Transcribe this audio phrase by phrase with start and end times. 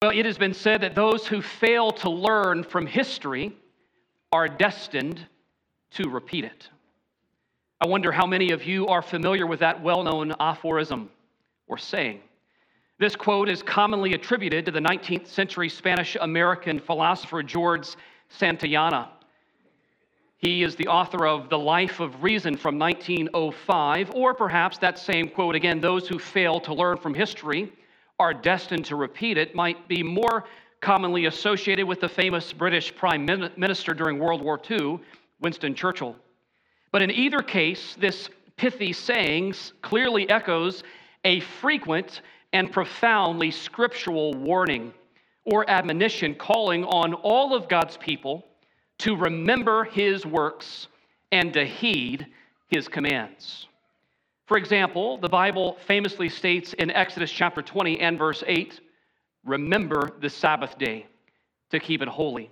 [0.00, 3.52] Well, it has been said that those who fail to learn from history
[4.30, 5.26] are destined
[5.92, 6.68] to repeat it.
[7.80, 11.10] I wonder how many of you are familiar with that well known aphorism
[11.66, 12.20] or saying.
[13.00, 17.88] This quote is commonly attributed to the 19th century Spanish American philosopher George
[18.28, 19.08] Santayana.
[20.36, 25.28] He is the author of The Life of Reason from 1905, or perhaps that same
[25.28, 27.72] quote again those who fail to learn from history
[28.18, 30.44] are destined to repeat it might be more
[30.80, 35.00] commonly associated with the famous British Prime Minister during World War II,
[35.40, 36.16] Winston Churchill.
[36.92, 40.82] But in either case, this pithy saying clearly echoes
[41.24, 44.92] a frequent and profoundly scriptural warning
[45.44, 48.44] or admonition calling on all of God's people
[48.98, 50.88] to remember his works
[51.30, 52.26] and to heed
[52.68, 53.66] his commands.
[54.48, 58.80] For example, the Bible famously states in Exodus chapter 20 and verse 8
[59.44, 61.04] remember the Sabbath day
[61.70, 62.50] to keep it holy.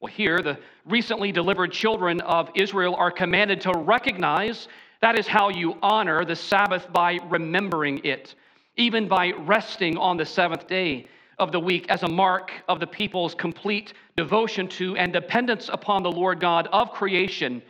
[0.00, 4.66] Well, here, the recently delivered children of Israel are commanded to recognize
[5.00, 8.34] that is how you honor the Sabbath by remembering it,
[8.74, 11.06] even by resting on the seventh day
[11.38, 16.02] of the week as a mark of the people's complete devotion to and dependence upon
[16.02, 17.62] the Lord God of creation.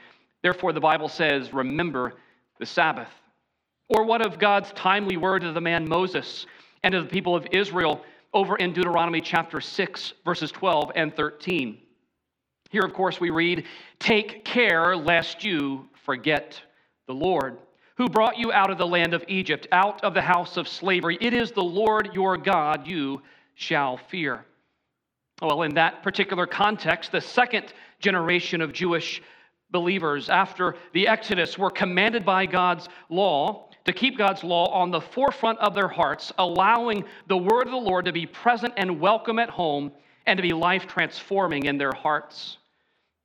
[0.42, 2.14] Therefore, the Bible says, remember
[2.58, 3.10] the Sabbath.
[3.88, 6.46] Or what of God's timely word to the man Moses
[6.82, 8.02] and to the people of Israel
[8.34, 11.78] over in Deuteronomy chapter 6, verses 12 and 13?
[12.70, 13.64] Here, of course, we read,
[13.98, 16.60] Take care lest you forget
[17.06, 17.58] the Lord,
[17.96, 21.16] who brought you out of the land of Egypt, out of the house of slavery.
[21.20, 23.22] It is the Lord your God you
[23.54, 24.44] shall fear.
[25.40, 29.22] Well, in that particular context, the second generation of Jewish
[29.70, 35.00] believers after the Exodus were commanded by God's law to keep God's law on the
[35.00, 39.38] forefront of their hearts, allowing the word of the Lord to be present and welcome
[39.38, 39.92] at home
[40.26, 42.58] and to be life transforming in their hearts.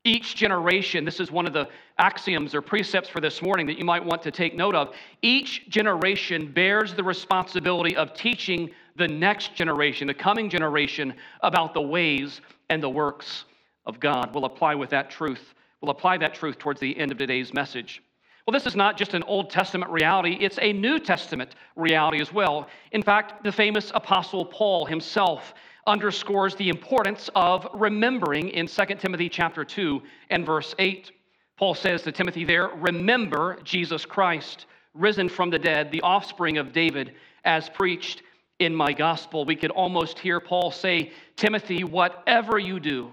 [0.04, 1.67] Each generation, this is one of the
[2.00, 4.95] axioms or precepts for this morning that you might want to take note of.
[5.22, 11.82] Each generation bears the responsibility of teaching the next generation, the coming generation, about the
[11.82, 13.45] ways and the works
[13.86, 14.33] of God.
[14.33, 15.54] We'll apply with that truth.
[15.82, 18.02] We'll apply that truth towards the end of today's message.
[18.46, 22.34] Well, this is not just an Old Testament reality, it's a New Testament reality as
[22.34, 22.68] well.
[22.92, 25.54] In fact, the famous Apostle Paul himself
[25.88, 31.12] underscores the importance of remembering in 2 Timothy chapter 2 and verse 8.
[31.58, 36.73] Paul says to Timothy there, Remember Jesus Christ, risen from the dead, the offspring of
[36.73, 37.14] David,
[37.46, 38.23] as preached
[38.60, 39.46] in my gospel.
[39.46, 43.12] We could almost hear Paul say, Timothy, whatever you do,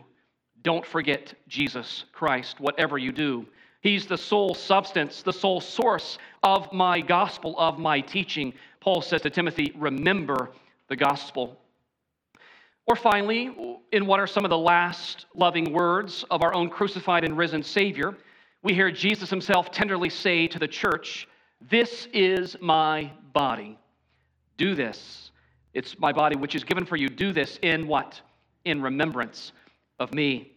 [0.63, 3.47] don't forget Jesus Christ, whatever you do.
[3.81, 8.53] He's the sole substance, the sole source of my gospel, of my teaching.
[8.81, 10.51] Paul says to Timothy, remember
[10.89, 11.59] the gospel.
[12.87, 17.23] Or finally, in what are some of the last loving words of our own crucified
[17.23, 18.17] and risen Savior,
[18.63, 21.29] we hear Jesus himself tenderly say to the church,
[21.71, 23.79] This is my body.
[24.57, 25.31] Do this.
[25.75, 27.09] It's my body which is given for you.
[27.09, 28.21] Do this in what?
[28.65, 29.53] In remembrance
[30.01, 30.57] of me.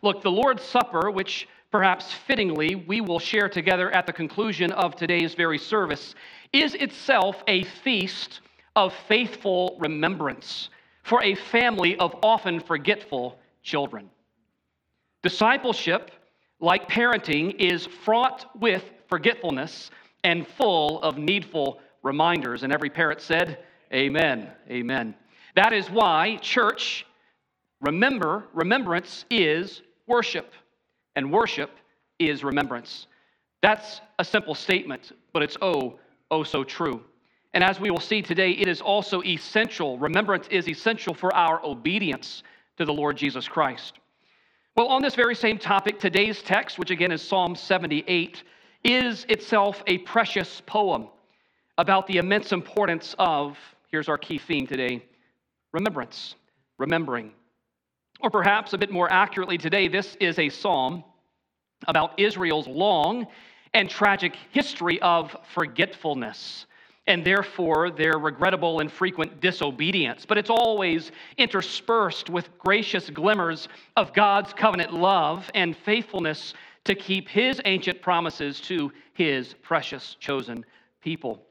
[0.00, 4.94] Look, the Lord's Supper, which perhaps fittingly, we will share together at the conclusion of
[4.94, 6.14] today's very service,
[6.52, 8.42] is itself a feast
[8.76, 10.70] of faithful remembrance
[11.02, 14.08] for a family of often forgetful children.
[15.24, 16.12] Discipleship,
[16.60, 19.90] like parenting, is fraught with forgetfulness
[20.22, 22.62] and full of needful reminders.
[22.62, 23.58] And every parent said,
[23.92, 24.48] Amen.
[24.70, 25.12] Amen.
[25.56, 27.04] That is why church,
[27.80, 30.52] remember, remembrance is worship
[31.16, 31.70] and worship
[32.18, 33.06] is remembrance.
[33.62, 35.98] That's a simple statement, but it's oh,
[36.30, 37.02] oh so true.
[37.54, 39.98] And as we will see today, it is also essential.
[39.98, 42.42] Remembrance is essential for our obedience
[42.76, 44.00] to the Lord Jesus Christ.
[44.76, 48.42] Well, on this very same topic, today's text, which again is Psalm 78,
[48.82, 51.06] is itself a precious poem
[51.78, 53.56] about the immense importance of,
[53.90, 55.04] here's our key theme today
[55.72, 56.34] remembrance,
[56.78, 57.32] remembering.
[58.20, 61.04] Or perhaps a bit more accurately today, this is a psalm
[61.86, 63.26] about Israel's long
[63.74, 66.66] and tragic history of forgetfulness
[67.06, 70.24] and therefore their regrettable and frequent disobedience.
[70.24, 77.28] But it's always interspersed with gracious glimmers of God's covenant love and faithfulness to keep
[77.28, 80.64] his ancient promises to his precious chosen
[81.02, 81.42] people.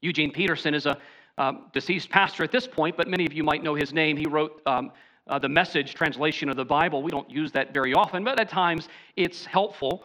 [0.00, 0.98] Eugene Peterson is a
[1.38, 4.16] um, deceased pastor at this point, but many of you might know his name.
[4.16, 4.90] He wrote um,
[5.26, 7.02] uh, the message translation of the Bible.
[7.02, 10.04] We don't use that very often, but at times it's helpful.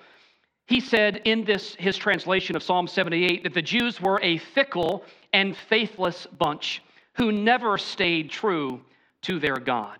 [0.67, 5.03] He said in this his translation of Psalm 78 that the Jews were a fickle
[5.33, 6.81] and faithless bunch
[7.13, 8.81] who never stayed true
[9.23, 9.99] to their God.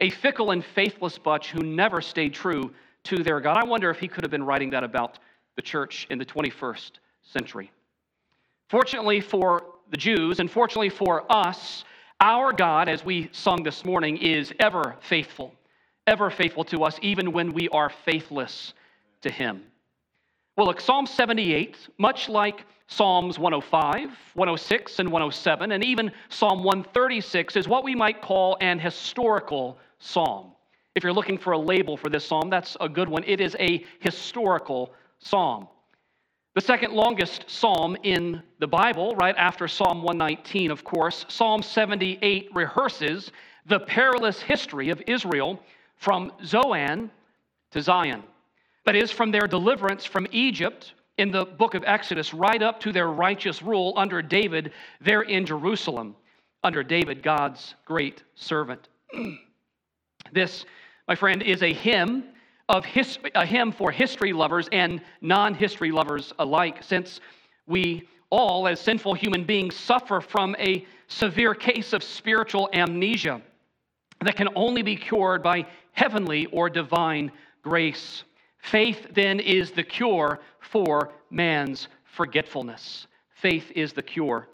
[0.00, 2.72] A fickle and faithless bunch who never stayed true
[3.04, 3.56] to their God.
[3.56, 5.18] I wonder if he could have been writing that about
[5.56, 6.92] the church in the 21st
[7.22, 7.70] century.
[8.68, 11.84] Fortunately for the Jews, and fortunately for us,
[12.20, 15.54] our God, as we sung this morning, is ever faithful,
[16.06, 18.74] ever faithful to us, even when we are faithless
[19.22, 19.62] to him.
[20.56, 27.56] Well, look, Psalm 78, much like Psalms 105, 106, and 107, and even Psalm 136,
[27.56, 30.52] is what we might call an historical psalm.
[30.94, 33.24] If you're looking for a label for this psalm, that's a good one.
[33.26, 35.66] It is a historical psalm.
[36.54, 42.54] The second longest psalm in the Bible, right after Psalm 119, of course, Psalm 78
[42.54, 43.32] rehearses
[43.66, 45.58] the perilous history of Israel
[45.96, 47.10] from Zoan
[47.72, 48.22] to Zion.
[48.86, 52.92] That is, from their deliverance from Egypt in the book of Exodus right up to
[52.92, 54.70] their righteous rule under David
[55.00, 56.14] there in Jerusalem,
[56.62, 58.88] under David, God's great servant.
[60.32, 60.66] this,
[61.08, 62.22] my friend, is a hymn
[62.68, 67.20] of his, a hymn for history lovers and non-history lovers alike, since
[67.66, 73.40] we all, as sinful human beings, suffer from a severe case of spiritual amnesia
[74.20, 77.30] that can only be cured by heavenly or divine
[77.62, 78.24] grace.
[78.58, 83.06] Faith then is the cure for man's forgetfulness.
[83.30, 84.48] Faith is the cure.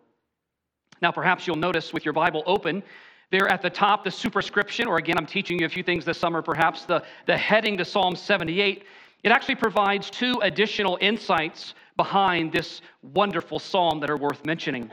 [1.00, 2.82] Now, perhaps you'll notice with your Bible open,
[3.30, 6.18] there at the top, the superscription, or again, I'm teaching you a few things this
[6.18, 8.84] summer, perhaps, the, the heading to Psalm 78.
[9.22, 14.90] It actually provides two additional insights behind this wonderful psalm that are worth mentioning.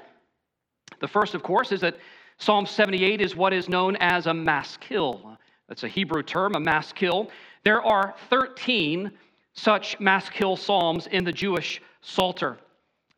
[1.00, 1.98] The first, of course, is that
[2.38, 5.38] Psalm 78 is what is known as a maskil.
[5.68, 7.30] That's a Hebrew term, a maskil.
[7.64, 9.12] There are 13
[9.54, 12.58] such maskil psalms in the Jewish Psalter.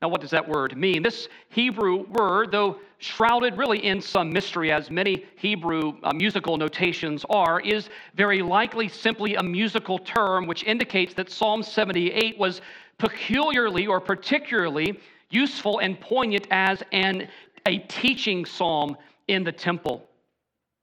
[0.02, 1.04] Now, what does that word mean?
[1.04, 7.26] This Hebrew word, though shrouded really in some mystery, as many Hebrew uh, musical notations
[7.30, 12.62] are, is very likely simply a musical term which indicates that Psalm 78 was
[12.98, 15.00] peculiarly or particularly
[15.32, 17.28] useful and poignant as an,
[17.66, 18.96] a teaching psalm
[19.28, 20.06] in the temple.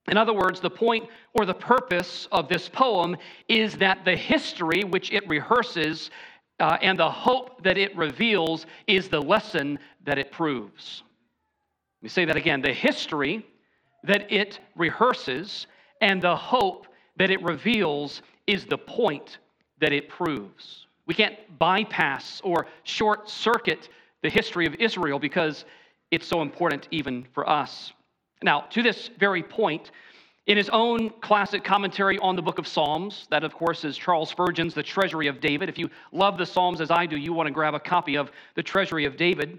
[0.09, 3.17] In other words, the point or the purpose of this poem
[3.49, 6.11] is that the history which it rehearses
[6.61, 11.03] uh, and the hope that it reveals is the lesson that it proves.
[12.00, 12.62] Let me say that again.
[12.62, 13.44] The history
[14.05, 15.67] that it rehearses
[16.00, 16.87] and the hope
[17.17, 19.38] that it reveals is the point
[19.81, 20.87] that it proves.
[21.06, 23.88] We can't bypass or short circuit
[24.23, 25.64] the history of Israel because
[26.11, 27.93] it's so important even for us.
[28.43, 29.91] Now, to this very point,
[30.46, 34.31] in his own classic commentary on the book of Psalms, that of course is Charles
[34.31, 35.69] Spurgeon's The Treasury of David.
[35.69, 38.31] If you love the Psalms as I do, you want to grab a copy of
[38.54, 39.58] The Treasury of David.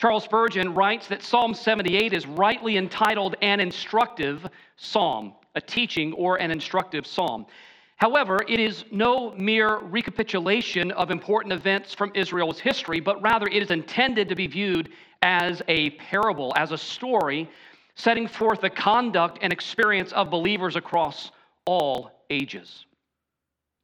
[0.00, 4.46] Charles Spurgeon writes that Psalm 78 is rightly entitled an instructive
[4.76, 7.44] psalm, a teaching or an instructive psalm.
[7.96, 13.60] However, it is no mere recapitulation of important events from Israel's history, but rather it
[13.60, 14.90] is intended to be viewed
[15.22, 17.50] as a parable, as a story
[17.98, 21.32] setting forth the conduct and experience of believers across
[21.66, 22.86] all ages.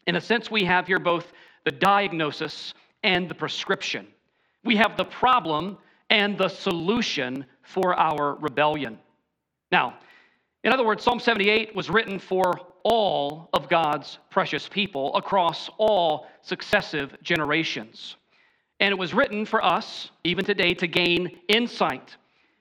[0.06, 1.32] In a sense, we have here both
[1.64, 4.06] the diagnosis and the prescription.
[4.62, 5.78] We have the problem
[6.11, 8.99] and the solution for our rebellion.
[9.72, 9.99] Now,
[10.62, 16.26] in other words, Psalm 78 was written for all of God's precious people across all
[16.42, 18.16] successive generations.
[18.78, 22.16] And it was written for us, even today, to gain insight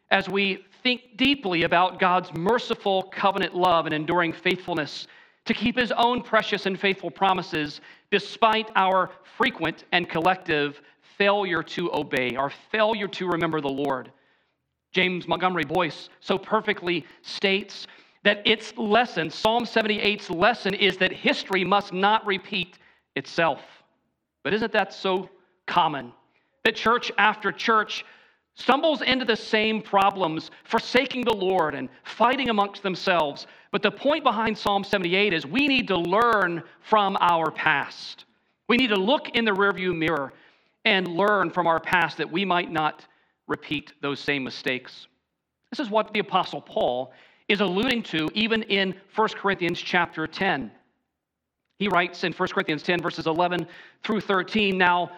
[0.10, 5.08] as we think deeply about God's merciful covenant love and enduring faithfulness
[5.46, 10.82] to keep his own precious and faithful promises despite our frequent and collective
[11.18, 14.12] failure to obey, our failure to remember the Lord.
[14.92, 17.88] James Montgomery Boice so perfectly states
[18.24, 22.78] that its lesson, Psalm 78's lesson, is that history must not repeat
[23.16, 23.62] itself.
[24.44, 25.30] But isn't that so
[25.66, 26.14] common?
[26.64, 28.06] That church after church
[28.56, 33.48] stumbles into the same problems, forsaking the Lord and fighting amongst themselves.
[33.72, 38.26] But the point behind Psalm 78 is we need to learn from our past.
[38.68, 40.34] We need to look in the rearview mirror
[40.86, 43.06] and learn from our past that we might not
[43.48, 45.08] repeat those same mistakes.
[45.70, 47.14] This is what the apostle Paul
[47.48, 50.72] is alluding to even in 1 Corinthians chapter 10.
[51.80, 53.68] He writes in 1 Corinthians 10 verses 11
[54.04, 55.12] through 13, now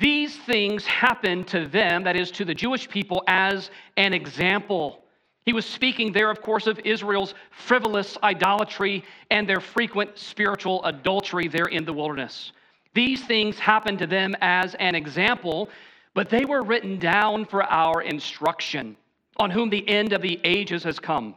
[0.00, 5.02] these things happened to them, that is, to the Jewish people, as an example.
[5.44, 11.48] He was speaking there, of course, of Israel's frivolous idolatry and their frequent spiritual adultery
[11.48, 12.52] there in the wilderness.
[12.94, 15.70] These things happened to them as an example,
[16.14, 18.96] but they were written down for our instruction,
[19.36, 21.34] on whom the end of the ages has come.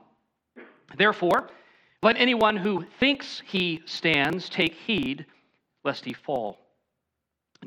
[0.98, 1.50] Therefore,
[2.02, 5.26] let anyone who thinks he stands take heed
[5.84, 6.58] lest he fall.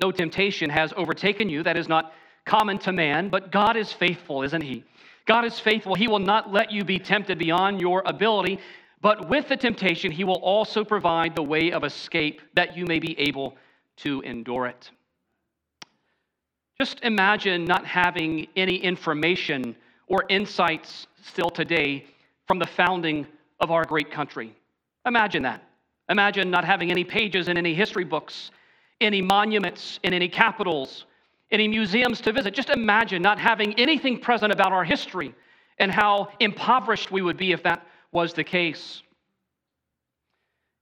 [0.00, 2.12] No temptation has overtaken you that is not
[2.44, 4.84] common to man, but God is faithful, isn't he?
[5.26, 5.94] God is faithful.
[5.94, 8.58] He will not let you be tempted beyond your ability,
[9.00, 12.98] but with the temptation, he will also provide the way of escape that you may
[12.98, 13.56] be able
[13.96, 14.90] to endure it.
[16.80, 19.76] Just imagine not having any information
[20.08, 22.06] or insights still today
[22.48, 23.26] from the founding
[23.60, 24.56] of our great country.
[25.06, 25.62] Imagine that.
[26.08, 28.50] Imagine not having any pages in any history books,
[29.00, 31.06] any monuments in any capitals,
[31.50, 32.54] any museums to visit.
[32.54, 35.34] Just imagine not having anything present about our history
[35.78, 39.02] and how impoverished we would be if that was the case.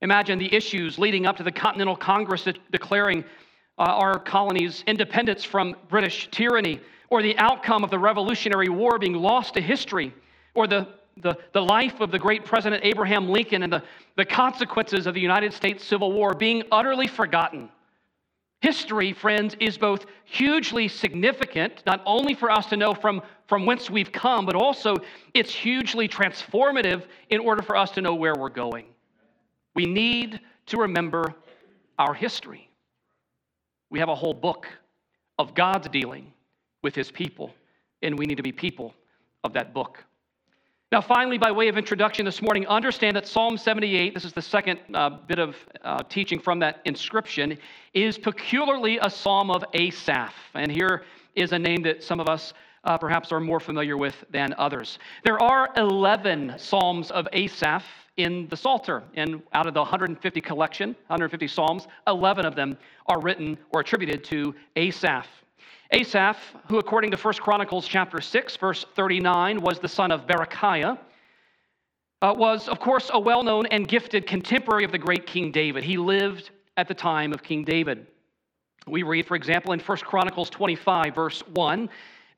[0.02, 3.24] Imagine the issues leading up to the Continental Congress declaring
[3.78, 9.14] uh, our colony's independence from British tyranny, or the outcome of the Revolutionary War being
[9.14, 10.14] lost to history,
[10.54, 10.86] or the,
[11.16, 13.82] the, the life of the great President Abraham Lincoln and the,
[14.16, 17.68] the consequences of the United States Civil War being utterly forgotten.
[18.60, 23.88] History, friends, is both hugely significant, not only for us to know from, from whence
[23.88, 24.96] we've come, but also
[25.32, 28.84] it's hugely transformative in order for us to know where we're going.
[29.74, 31.34] We need to remember
[31.98, 32.68] our history.
[33.88, 34.66] We have a whole book
[35.38, 36.32] of God's dealing
[36.82, 37.54] with his people,
[38.02, 38.94] and we need to be people
[39.42, 40.04] of that book.
[40.92, 44.42] Now, finally, by way of introduction this morning, understand that Psalm 78, this is the
[44.42, 45.54] second uh, bit of
[45.84, 47.56] uh, teaching from that inscription,
[47.94, 50.34] is peculiarly a psalm of Asaph.
[50.54, 51.04] And here
[51.36, 54.98] is a name that some of us uh, perhaps are more familiar with than others.
[55.22, 57.84] There are 11 psalms of Asaph
[58.16, 63.20] in the Psalter, and out of the 150 collection, 150 psalms, 11 of them are
[63.20, 65.28] written or attributed to Asaph.
[65.92, 70.98] Asaph, who according to 1 Chronicles chapter 6, verse 39, was the son of Berechiah,
[72.22, 75.82] uh, was, of course, a well known and gifted contemporary of the great King David.
[75.82, 78.06] He lived at the time of King David.
[78.86, 81.88] We read, for example, in 1 Chronicles 25, verse 1,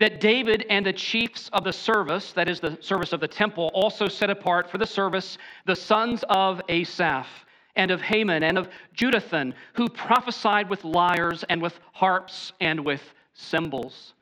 [0.00, 3.70] that David and the chiefs of the service, that is the service of the temple,
[3.74, 7.28] also set apart for the service the sons of Asaph
[7.76, 13.02] and of Heman and of Jeduthun, who prophesied with lyres and with harps and with
[13.34, 14.14] cymbals.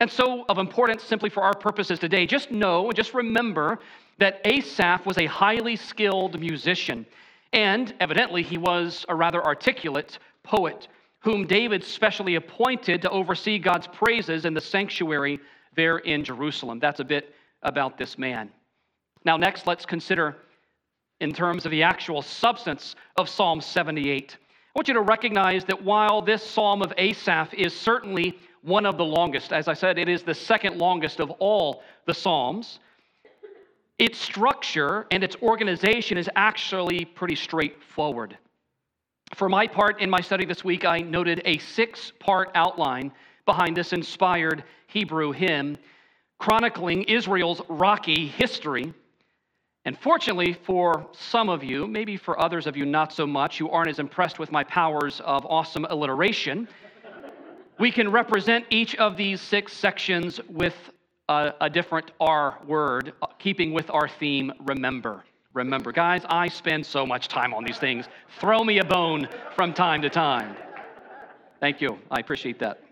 [0.00, 3.78] And so, of importance simply for our purposes today, just know, and just remember
[4.18, 7.06] that Asaph was a highly skilled musician.
[7.52, 10.88] And evidently, he was a rather articulate poet,
[11.20, 15.40] whom David specially appointed to oversee God's praises in the sanctuary
[15.74, 16.78] there in Jerusalem.
[16.78, 18.50] That's a bit about this man.
[19.24, 20.36] Now, next, let's consider
[21.20, 24.36] in terms of the actual substance of Psalm 78.
[24.38, 28.96] I want you to recognize that while this psalm of Asaph is certainly one of
[28.96, 29.52] the longest.
[29.52, 32.80] As I said, it is the second longest of all the Psalms.
[33.98, 38.36] Its structure and its organization is actually pretty straightforward.
[39.34, 43.12] For my part, in my study this week, I noted a six part outline
[43.44, 45.78] behind this inspired Hebrew hymn,
[46.38, 48.92] chronicling Israel's rocky history.
[49.84, 53.70] And fortunately for some of you, maybe for others of you not so much, who
[53.70, 56.66] aren't as impressed with my powers of awesome alliteration,
[57.78, 60.74] we can represent each of these six sections with
[61.28, 65.24] a, a, different R word, keeping with our theme, remember.
[65.52, 65.90] Remember.
[65.90, 68.06] Guys, I spend so much time on these things.
[68.38, 70.54] Throw me a bone from time to time.
[71.60, 71.98] Thank you.
[72.10, 72.82] I appreciate that.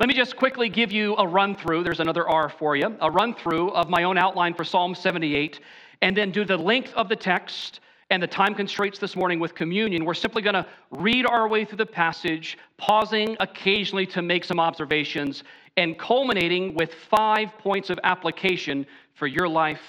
[0.00, 1.84] Let me just quickly give you a run through.
[1.84, 2.96] There's another R for you.
[3.00, 5.60] A run through of my own outline for Psalm 78,
[6.02, 7.78] and then do the length of the text
[8.10, 11.64] and the time constraints this morning with communion, we're simply going to read our way
[11.64, 15.44] through the passage, pausing occasionally to make some observations,
[15.76, 19.82] and culminating with five points of application for your life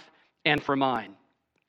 [0.45, 1.13] and for mine.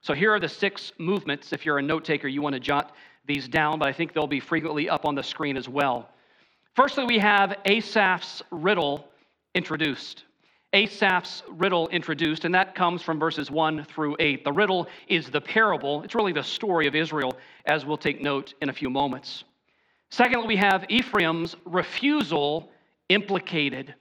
[0.01, 1.53] So here are the six movements.
[1.53, 2.95] If you're a note taker, you want to jot
[3.27, 6.09] these down, but I think they'll be frequently up on the screen as well.
[6.75, 9.09] Firstly, we have Asaph's riddle
[9.55, 10.26] introduced.
[10.77, 14.45] Asaph's riddle introduced, and that comes from verses 1 through 8.
[14.45, 18.53] The riddle is the parable, it's really the story of Israel, as we'll take note
[18.61, 19.45] in a few moments.
[20.11, 22.69] Secondly, we have Ephraim's refusal
[23.09, 23.95] implicated.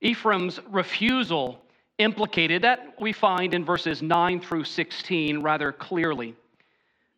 [0.00, 1.60] Ephraim's refusal
[1.98, 6.36] implicated, that we find in verses 9 through 16 rather clearly.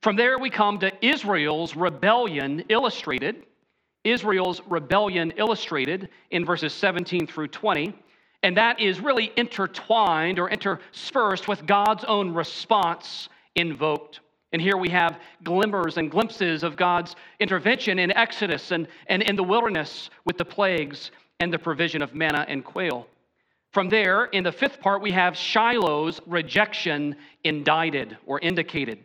[0.01, 3.45] From there, we come to Israel's rebellion illustrated.
[4.03, 7.95] Israel's rebellion illustrated in verses 17 through 20
[8.45, 14.21] and that is really intertwined or interspersed with God's own response invoked.
[14.53, 19.35] And here we have glimmers and glimpses of God's intervention in Exodus and, and in
[19.35, 21.11] the wilderness with the plagues
[21.41, 23.07] and the provision of manna and quail.
[23.73, 28.99] From there, in the fifth part, we have Shiloh's rejection indicted or indicated.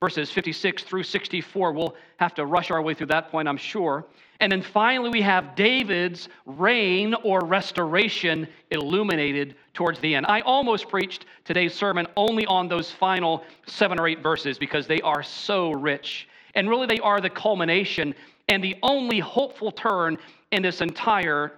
[0.00, 1.72] Verses 56 through 64.
[1.72, 4.06] We'll have to rush our way through that point, I'm sure.
[4.40, 10.26] And then finally, we have David's reign or restoration illuminated towards the end.
[10.26, 15.00] I almost preached today's sermon only on those final seven or eight verses because they
[15.02, 16.28] are so rich.
[16.54, 18.14] And really, they are the culmination
[18.48, 20.18] and the only hopeful turn
[20.52, 21.52] in this entire,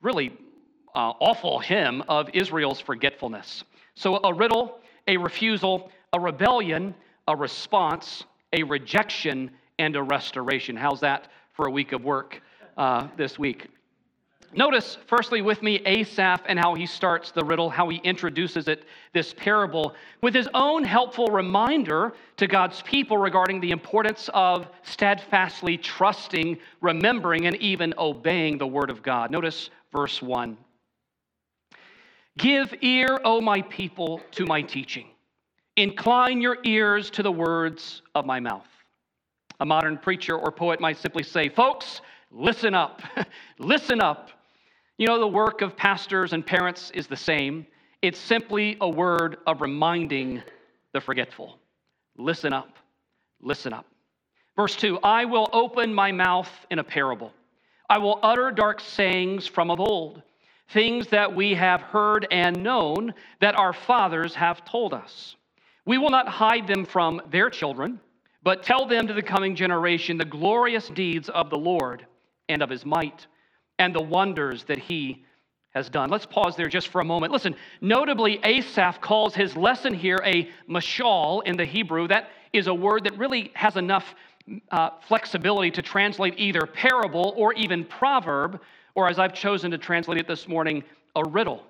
[0.00, 0.32] really
[0.94, 3.64] uh, awful hymn of Israel's forgetfulness.
[3.94, 6.94] So, a riddle, a refusal, a rebellion,
[7.28, 10.76] a response, a rejection, and a restoration.
[10.76, 12.40] How's that for a week of work
[12.76, 13.68] uh, this week?
[14.54, 18.84] Notice, firstly, with me, Asaph and how he starts the riddle, how he introduces it,
[19.14, 25.78] this parable, with his own helpful reminder to God's people regarding the importance of steadfastly
[25.78, 29.30] trusting, remembering, and even obeying the word of God.
[29.30, 30.58] Notice verse 1.
[32.36, 35.06] Give ear, O my people, to my teaching.
[35.76, 38.68] Incline your ears to the words of my mouth.
[39.62, 42.00] A modern preacher or poet might simply say, Folks,
[42.32, 43.00] listen up.
[43.60, 44.30] listen up.
[44.98, 47.64] You know, the work of pastors and parents is the same.
[48.02, 50.42] It's simply a word of reminding
[50.92, 51.60] the forgetful.
[52.16, 52.76] Listen up.
[53.40, 53.86] Listen up.
[54.56, 57.32] Verse 2 I will open my mouth in a parable.
[57.88, 60.22] I will utter dark sayings from of old,
[60.70, 65.36] things that we have heard and known that our fathers have told us.
[65.86, 68.00] We will not hide them from their children,
[68.42, 72.06] but tell them to the coming generation the glorious deeds of the Lord
[72.48, 73.26] and of his might
[73.78, 75.24] and the wonders that he
[75.74, 76.10] has done.
[76.10, 77.32] Let's pause there just for a moment.
[77.32, 82.08] Listen, notably, Asaph calls his lesson here a mashal in the Hebrew.
[82.08, 84.14] That is a word that really has enough
[84.70, 88.60] uh, flexibility to translate either parable or even proverb,
[88.94, 90.84] or as I've chosen to translate it this morning,
[91.16, 91.64] a riddle.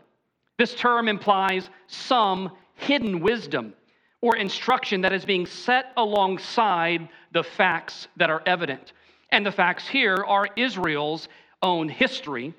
[0.58, 3.74] This term implies some hidden wisdom
[4.22, 8.92] or instruction that is being set alongside the facts that are evident.
[9.30, 11.28] And the facts here are Israel's
[11.60, 12.54] own history.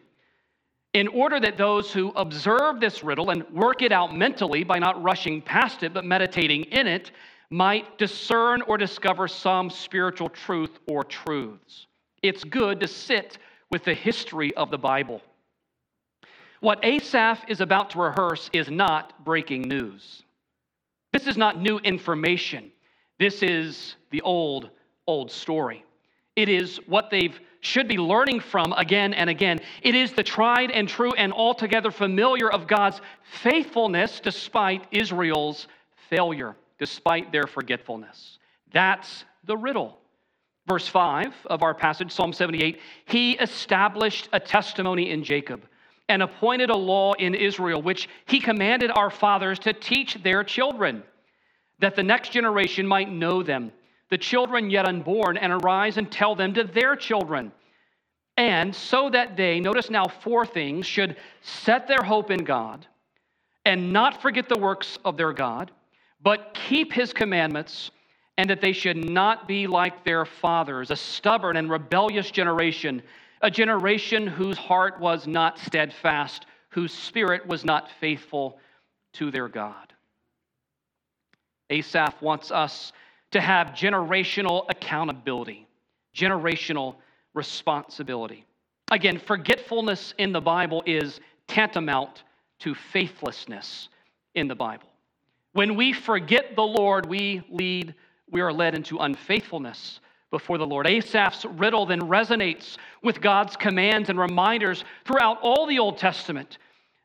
[0.93, 5.01] In order that those who observe this riddle and work it out mentally by not
[5.01, 7.11] rushing past it but meditating in it
[7.49, 11.87] might discern or discover some spiritual truth or truths.
[12.21, 13.37] It's good to sit
[13.71, 15.21] with the history of the Bible.
[16.59, 20.22] What Asaph is about to rehearse is not breaking news.
[21.13, 22.71] This is not new information.
[23.19, 24.71] This is the old,
[25.07, 25.85] old story.
[26.35, 27.29] It is what they
[27.61, 29.61] should be learning from again and again.
[29.83, 35.67] It is the tried and true and altogether familiar of God's faithfulness despite Israel's
[36.09, 38.39] failure, despite their forgetfulness.
[38.73, 39.99] That's the riddle.
[40.67, 45.65] Verse 5 of our passage, Psalm 78 He established a testimony in Jacob
[46.09, 51.03] and appointed a law in Israel, which he commanded our fathers to teach their children,
[51.79, 53.71] that the next generation might know them,
[54.09, 57.51] the children yet unborn, and arise and tell them to their children.
[58.37, 62.85] And so that they, notice now four things, should set their hope in God
[63.65, 65.71] and not forget the works of their God,
[66.21, 67.91] but keep his commandments,
[68.37, 73.01] and that they should not be like their fathers, a stubborn and rebellious generation
[73.43, 78.57] a generation whose heart was not steadfast, whose spirit was not faithful
[79.11, 79.93] to their God.
[81.69, 82.93] Asaph wants us
[83.31, 85.67] to have generational accountability,
[86.15, 86.95] generational
[87.33, 88.45] responsibility.
[88.91, 92.23] Again, forgetfulness in the Bible is tantamount
[92.59, 93.89] to faithlessness
[94.35, 94.87] in the Bible.
[95.51, 97.93] When we forget the Lord, we lead
[98.29, 99.99] we are led into unfaithfulness
[100.33, 100.87] before the Lord.
[100.87, 106.57] Asaph's riddle then resonates with God's commands and reminders throughout all the Old Testament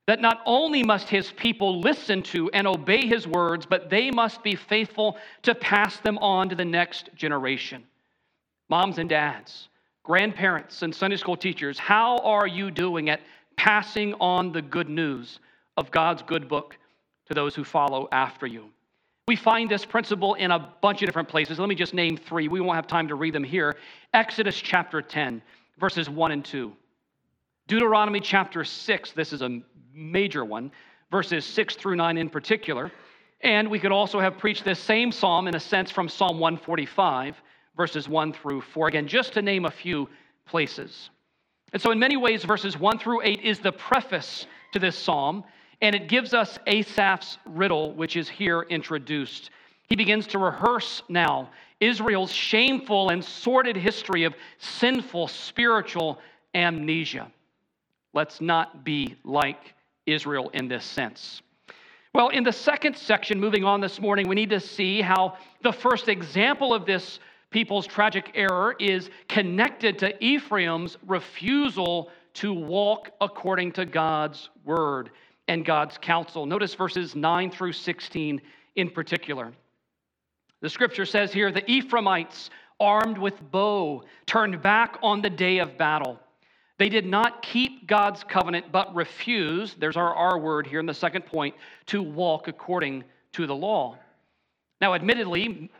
[0.06, 4.42] that not only must his people listen to and obey his words, but they must
[4.42, 7.84] be faithful to pass them on to the next generation.
[8.70, 9.68] Moms and dads,
[10.04, 13.20] grandparents, and Sunday school teachers, how are you doing at
[13.56, 15.38] passing on the good news
[15.76, 16.78] of God's good book
[17.26, 18.70] to those who follow after you?
[19.28, 21.58] We find this principle in a bunch of different places.
[21.58, 22.48] Let me just name three.
[22.48, 23.76] We won't have time to read them here.
[24.14, 25.42] Exodus chapter 10,
[25.78, 26.72] verses 1 and 2.
[27.66, 29.60] Deuteronomy chapter 6, this is a
[29.92, 30.72] major one,
[31.10, 32.90] verses 6 through 9 in particular.
[33.42, 37.36] And we could also have preached this same psalm in a sense from Psalm 145,
[37.76, 38.88] verses 1 through 4.
[38.88, 40.08] Again, just to name a few
[40.46, 41.10] places.
[41.74, 45.44] And so, in many ways, verses 1 through 8 is the preface to this psalm.
[45.80, 49.50] And it gives us Asaph's riddle, which is here introduced.
[49.88, 56.18] He begins to rehearse now Israel's shameful and sordid history of sinful spiritual
[56.54, 57.30] amnesia.
[58.12, 59.74] Let's not be like
[60.06, 61.42] Israel in this sense.
[62.14, 65.72] Well, in the second section, moving on this morning, we need to see how the
[65.72, 73.72] first example of this people's tragic error is connected to Ephraim's refusal to walk according
[73.72, 75.10] to God's word
[75.48, 76.46] and God's counsel.
[76.46, 78.40] Notice verses 9 through 16
[78.76, 79.52] in particular.
[80.60, 85.76] The scripture says here the Ephraimites, armed with bow, turned back on the day of
[85.76, 86.20] battle.
[86.78, 90.94] They did not keep God's covenant, but refused, there's our R word here in the
[90.94, 91.56] second point,
[91.86, 93.98] to walk according to the law.
[94.80, 95.70] Now, admittedly,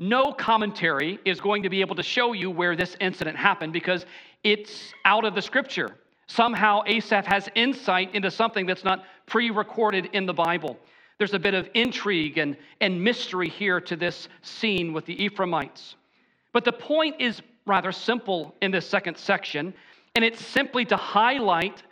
[0.00, 4.04] no commentary is going to be able to show you where this incident happened because
[4.42, 5.96] it's out of the scripture.
[6.34, 10.78] Somehow, Asaph has insight into something that's not pre recorded in the Bible.
[11.18, 15.94] There's a bit of intrigue and, and mystery here to this scene with the Ephraimites.
[16.54, 19.74] But the point is rather simple in this second section,
[20.14, 21.82] and it's simply to highlight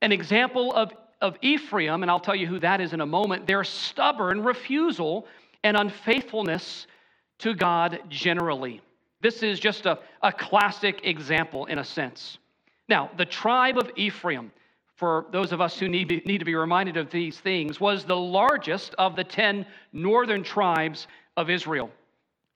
[0.00, 3.48] an example of, of Ephraim, and I'll tell you who that is in a moment,
[3.48, 5.26] their stubborn refusal
[5.64, 6.86] and unfaithfulness
[7.40, 8.80] to God generally.
[9.22, 12.38] This is just a, a classic example in a sense.
[12.88, 14.50] Now, the tribe of Ephraim,
[14.96, 18.16] for those of us who need, need to be reminded of these things, was the
[18.16, 21.90] largest of the 10 northern tribes of Israel.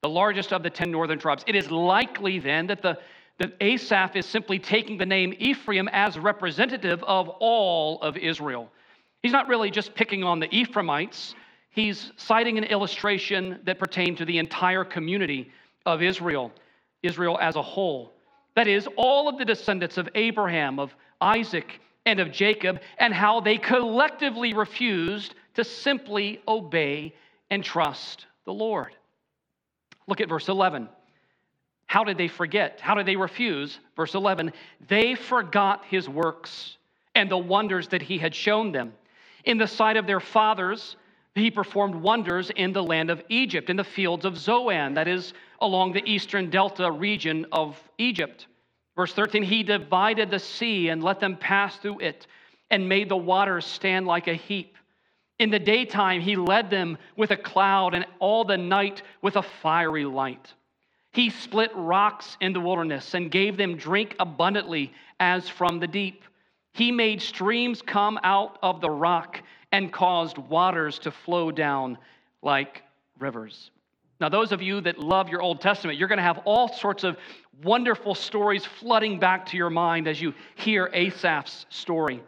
[0.03, 1.45] The largest of the 10 northern tribes.
[1.47, 2.99] It is likely then that, the,
[3.39, 8.71] that Asaph is simply taking the name Ephraim as representative of all of Israel.
[9.23, 11.35] He's not really just picking on the Ephraimites,
[11.71, 15.51] he's citing an illustration that pertained to the entire community
[15.85, 16.53] of Israel,
[17.03, 18.13] Israel as a whole.
[18.57, 23.41] That is, all of the descendants of Abraham, of Isaac, and of Jacob, and how
[23.41, 27.15] they collectively refused to simply obey
[27.51, 28.95] and trust the Lord.
[30.09, 30.89] Look at verse 11.
[31.87, 32.81] How did they forget?
[32.81, 33.79] How did they refuse?
[33.95, 34.53] Verse 11,
[34.89, 36.79] they forgot his works
[37.15, 38.93] and the wonders that he had shown them.
[39.45, 40.97] In the sight of their fathers,
[41.37, 45.35] he performed wonders in the land of Egypt, in the fields of Zoan, that is,
[45.61, 48.47] along the eastern delta region of Egypt.
[48.97, 52.27] Verse 13, he divided the sea and let them pass through it,
[52.71, 54.77] and made the waters stand like a heap.
[55.39, 59.43] In the daytime, he led them with a cloud, and all the night with a
[59.43, 60.55] fiery light.
[61.13, 66.25] He split rocks in the wilderness and gave them drink abundantly as from the deep.
[66.73, 71.99] He made streams come out of the rock and caused waters to flow down
[72.43, 72.83] like
[73.19, 73.71] rivers.
[74.21, 77.05] Now, those of you that love your Old Testament, you're going to have all sorts
[77.05, 77.19] of
[77.63, 82.23] wonderful stories flooding back to your mind as you hear Asaph's story.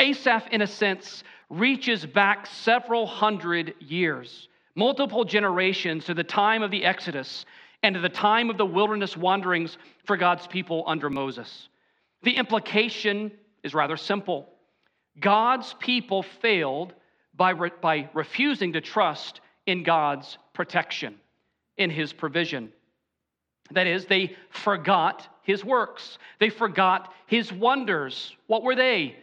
[0.00, 6.70] Asaph, in a sense, reaches back several hundred years, multiple generations to the time of
[6.70, 7.44] the Exodus
[7.84, 11.68] and to the time of the wilderness wanderings for God's people under Moses.
[12.22, 13.30] The implication
[13.62, 14.48] is rather simple
[15.20, 16.94] God's people failed
[17.34, 21.16] by, re- by refusing to trust in God's protection,
[21.76, 22.72] in his provision.
[23.70, 28.34] That is, they forgot his works, they forgot his wonders.
[28.46, 29.16] What were they?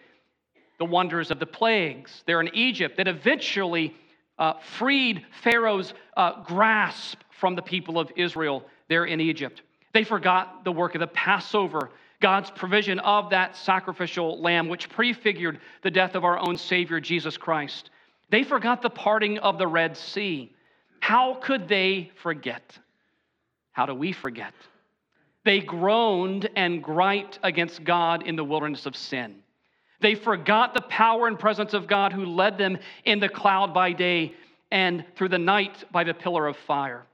[0.78, 3.96] The wonders of the plagues there in Egypt that eventually
[4.38, 9.62] uh, freed Pharaoh's uh, grasp from the people of Israel there in Egypt.
[9.94, 11.92] They forgot the work of the Passover
[12.22, 17.38] God's provision of that sacrificial lamb, which prefigured the death of our own Savior, Jesus
[17.38, 17.90] Christ.
[18.30, 20.54] They forgot the parting of the Red Sea.
[21.00, 22.78] How could they forget?
[23.72, 24.54] How do we forget?
[25.46, 29.38] They groaned and griped against God in the wilderness of sin.
[30.02, 33.94] They forgot the power and presence of God who led them in the cloud by
[33.94, 34.34] day
[34.72, 37.06] and through the night by the pillar of fire.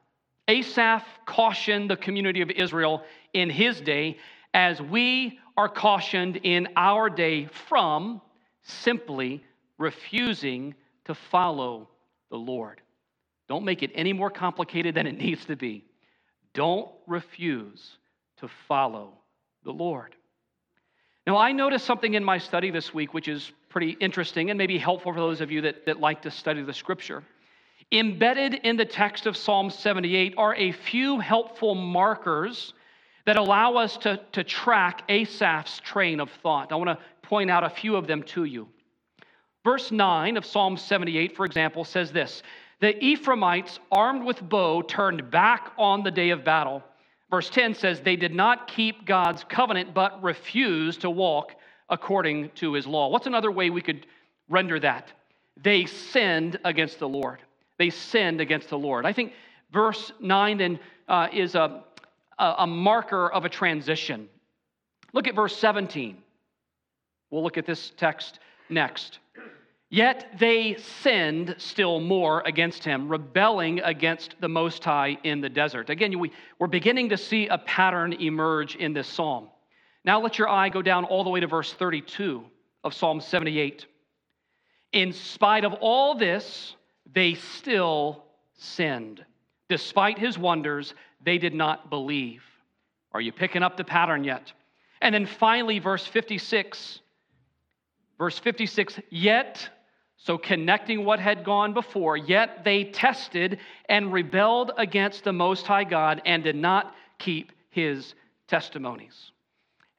[0.48, 4.18] Asaph cautioned the community of Israel in his day
[4.56, 8.22] as we are cautioned in our day from
[8.64, 9.44] simply
[9.78, 11.90] refusing to follow
[12.32, 12.80] the Lord.
[13.50, 15.84] Don't make it any more complicated than it needs to be.
[16.54, 17.98] Don't refuse
[18.38, 19.20] to follow
[19.66, 20.16] the Lord.
[21.28, 24.78] Now, I noticed something in my study this week which is pretty interesting and maybe
[24.78, 27.24] helpful for those of you that, that like to study the scripture.
[27.92, 32.74] Embedded in the text of Psalm 78 are a few helpful markers
[33.26, 36.72] that allow us to, to track Asaph's train of thought.
[36.72, 38.68] I want to point out a few of them to you.
[39.64, 42.44] Verse 9 of Psalm 78, for example, says this
[42.82, 46.84] The Ephraimites, armed with bow, turned back on the day of battle.
[47.32, 51.56] Verse 10 says, They did not keep God's covenant, but refused to walk
[51.90, 53.10] according to his law.
[53.10, 54.06] What's another way we could
[54.50, 55.12] render that?
[55.62, 57.40] They sinned against the Lord.
[57.78, 59.06] They sinned against the Lord.
[59.06, 59.34] I think
[59.72, 61.84] verse 9 then uh, is a
[62.38, 64.28] a, a marker of a transition.
[65.14, 66.18] Look at verse 17.
[67.32, 69.20] We'll look at this text next.
[69.90, 75.90] Yet they sinned still more against him, rebelling against the Most High in the desert.
[75.90, 79.50] Again, we, we're beginning to see a pattern emerge in this psalm.
[80.04, 82.44] Now let your eye go down all the way to verse 32
[82.84, 83.86] of Psalm 78.
[84.92, 86.76] In spite of all this,
[87.14, 88.24] they still
[88.58, 89.24] sinned.
[89.70, 90.94] Despite his wonders,
[91.26, 92.44] they did not believe.
[93.12, 94.54] Are you picking up the pattern yet?
[95.02, 97.00] And then finally, verse 56.
[98.18, 99.70] Verse 56 Yet
[100.18, 105.84] so, connecting what had gone before, yet they tested and rebelled against the Most High
[105.84, 108.16] God and did not keep his
[108.48, 109.32] testimonies.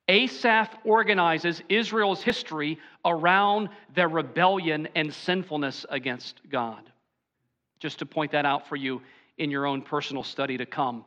[0.09, 6.91] Asaph organizes Israel's history around their rebellion and sinfulness against God.
[7.79, 9.03] Just to point that out for you
[9.39, 11.05] in your own personal study to come.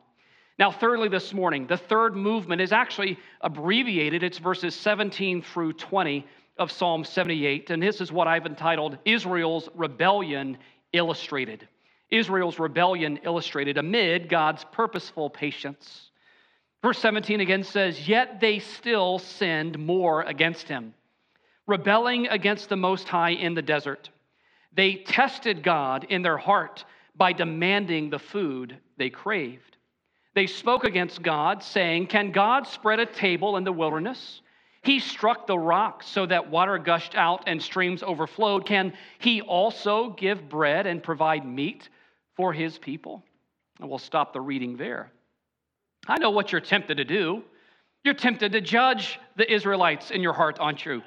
[0.59, 4.23] Now, thirdly, this morning, the third movement is actually abbreviated.
[4.23, 9.69] It's verses 17 through 20 of Psalm 78, and this is what I've entitled Israel's
[9.73, 10.57] Rebellion
[10.91, 11.65] Illustrated.
[12.11, 16.09] Israel's rebellion illustrated amid God's purposeful patience.
[16.81, 20.93] Verse 17 again says, Yet they still sinned more against him,
[21.67, 24.09] rebelling against the Most High in the desert.
[24.73, 26.83] They tested God in their heart
[27.15, 29.77] by demanding the food they craved.
[30.35, 34.41] They spoke against God, saying, Can God spread a table in the wilderness?
[34.83, 38.65] He struck the rock so that water gushed out and streams overflowed.
[38.65, 41.89] Can he also give bread and provide meat
[42.35, 43.23] for his people?
[43.79, 45.11] And we'll stop the reading there.
[46.07, 47.43] I know what you're tempted to do.
[48.03, 51.01] You're tempted to judge the Israelites in your heart, aren't you?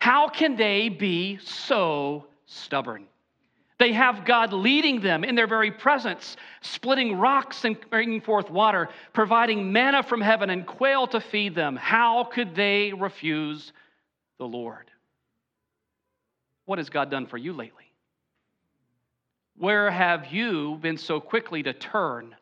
[0.00, 3.06] How can they be so stubborn?
[3.78, 8.88] They have God leading them in their very presence, splitting rocks and bringing forth water,
[9.12, 11.74] providing manna from heaven and quail to feed them.
[11.74, 13.72] How could they refuse
[14.38, 14.90] the Lord?
[16.66, 17.84] What has God done for you lately?
[19.56, 22.34] Where have you been so quickly to turn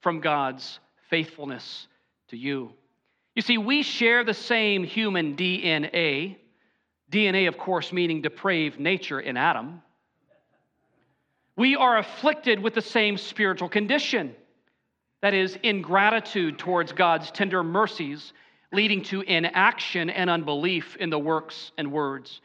[0.00, 1.86] from God's faithfulness
[2.28, 2.72] to you?
[3.34, 6.36] You see, we share the same human DNA.
[7.10, 9.82] DNA, of course, meaning depraved nature in Adam.
[11.60, 14.34] We are afflicted with the same spiritual condition
[15.20, 18.32] that is, ingratitude towards God's tender mercies,
[18.72, 22.40] leading to inaction and unbelief in the works and words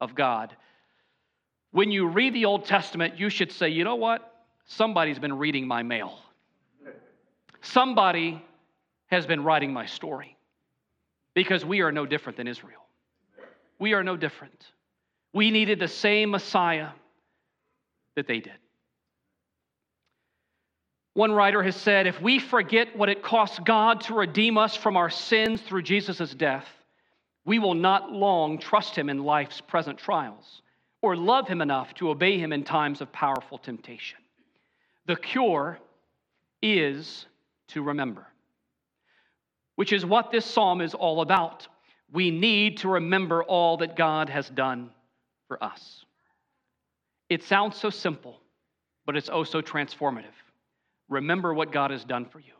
[0.00, 0.56] of God.
[1.70, 4.42] When you read the Old Testament, you should say, you know what?
[4.66, 6.18] Somebody's been reading my mail.
[7.60, 8.44] Somebody
[9.06, 10.36] has been writing my story
[11.32, 12.84] because we are no different than Israel.
[13.78, 14.66] We are no different.
[15.32, 16.88] We needed the same Messiah
[18.18, 18.58] that they did.
[21.14, 24.96] One writer has said if we forget what it costs God to redeem us from
[24.96, 26.66] our sins through Jesus' death,
[27.44, 30.62] we will not long trust him in life's present trials
[31.00, 34.18] or love him enough to obey him in times of powerful temptation.
[35.06, 35.78] The cure
[36.60, 37.26] is
[37.68, 38.26] to remember,
[39.76, 41.68] which is what this psalm is all about.
[42.12, 44.90] We need to remember all that God has done
[45.46, 46.04] for us.
[47.28, 48.40] It sounds so simple,
[49.06, 50.24] but it's oh so transformative.
[51.08, 52.52] Remember what God has done for you,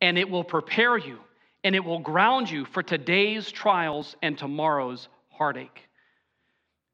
[0.00, 1.18] and it will prepare you
[1.64, 5.88] and it will ground you for today's trials and tomorrow's heartache.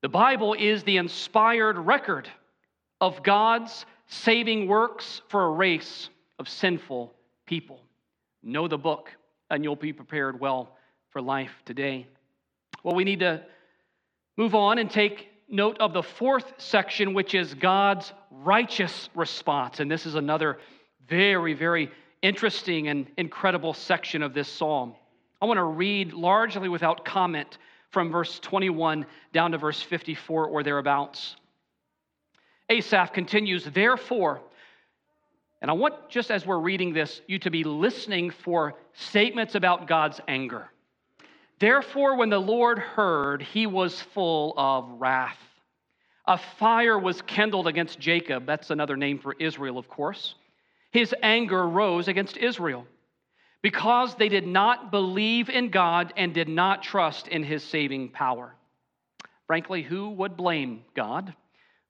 [0.03, 2.29] The Bible is the inspired record
[3.01, 7.13] of God's saving works for a race of sinful
[7.47, 7.81] people.
[8.43, 9.11] Know the book,
[9.51, 10.77] and you'll be prepared well
[11.11, 12.07] for life today.
[12.85, 13.43] Well, we need to
[14.37, 19.81] move on and take note of the fourth section, which is God's righteous response.
[19.81, 20.59] And this is another
[21.09, 21.91] very, very
[22.23, 24.95] interesting and incredible section of this psalm.
[25.41, 27.59] I want to read largely without comment
[27.91, 31.37] from verse 21 down to verse 54 or thereabouts.
[32.69, 34.41] Asaph continues, therefore,
[35.63, 39.89] and I want, just as we're reading this, you to be listening for statements about
[39.89, 40.71] God's anger.
[41.59, 45.39] Therefore, when the Lord heard, he was full of wrath.
[46.27, 48.47] A fire was kindled against Jacob.
[48.47, 50.35] That's another name for Israel, of course.
[50.93, 52.87] His anger rose against Israel
[53.63, 58.55] because they did not believe in God and did not trust in his saving power.
[59.47, 61.35] Frankly, who would blame God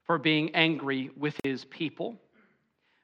[0.07, 2.21] for being angry with his people?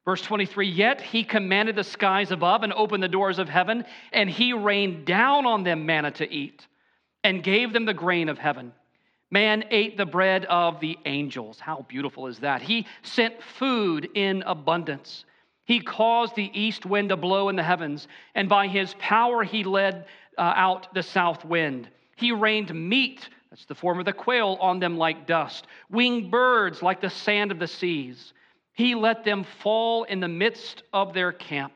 [0.05, 4.29] Verse 23 Yet he commanded the skies above and opened the doors of heaven, and
[4.29, 6.67] he rained down on them manna to eat,
[7.23, 8.73] and gave them the grain of heaven.
[9.31, 11.59] Man ate the bread of the angels.
[11.59, 12.63] How beautiful is that?
[12.63, 15.25] He sent food in abundance.
[15.65, 19.65] He caused the east wind to blow in the heavens, and by his power he
[19.65, 21.89] led uh, out the south wind.
[22.17, 26.83] He rained meat That's the form of the quail on them like dust, winged birds
[26.83, 28.35] like the sand of the seas.
[28.75, 31.73] He let them fall in the midst of their camp,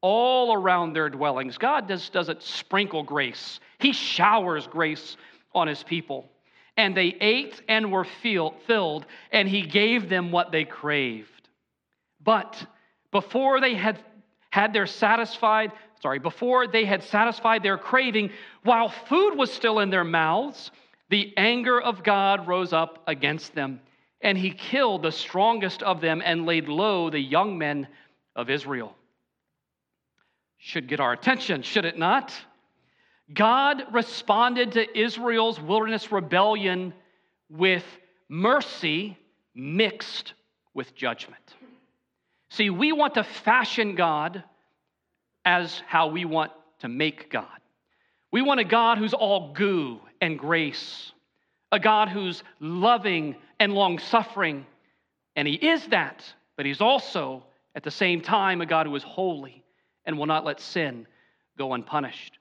[0.00, 1.58] all around their dwellings.
[1.58, 5.16] God just doesn't sprinkle grace, He showers grace
[5.54, 6.28] on His people.
[6.76, 11.48] And they ate and were filled, and He gave them what they craved.
[12.20, 12.66] But
[13.12, 14.02] before they had
[14.50, 18.30] had their satisfied, sorry, before they had satisfied their craving,
[18.62, 20.70] while food was still in their mouths,
[21.10, 23.80] the anger of God rose up against them,
[24.24, 27.86] and he killed the strongest of them and laid low the young men
[28.34, 28.96] of Israel.
[30.56, 32.32] Should get our attention, should it not?
[33.32, 36.94] God responded to Israel's wilderness rebellion
[37.50, 37.84] with
[38.28, 39.18] mercy
[39.54, 40.32] mixed
[40.72, 41.54] with judgment.
[42.48, 44.42] See, we want to fashion God
[45.44, 47.46] as how we want to make God.
[48.32, 51.12] We want a God who's all goo and grace,
[51.70, 54.66] a God who's loving and long suffering.
[55.34, 56.22] And He is that,
[56.56, 57.42] but He's also,
[57.74, 59.64] at the same time, a God who is holy
[60.04, 61.06] and will not let sin
[61.58, 62.38] go unpunished.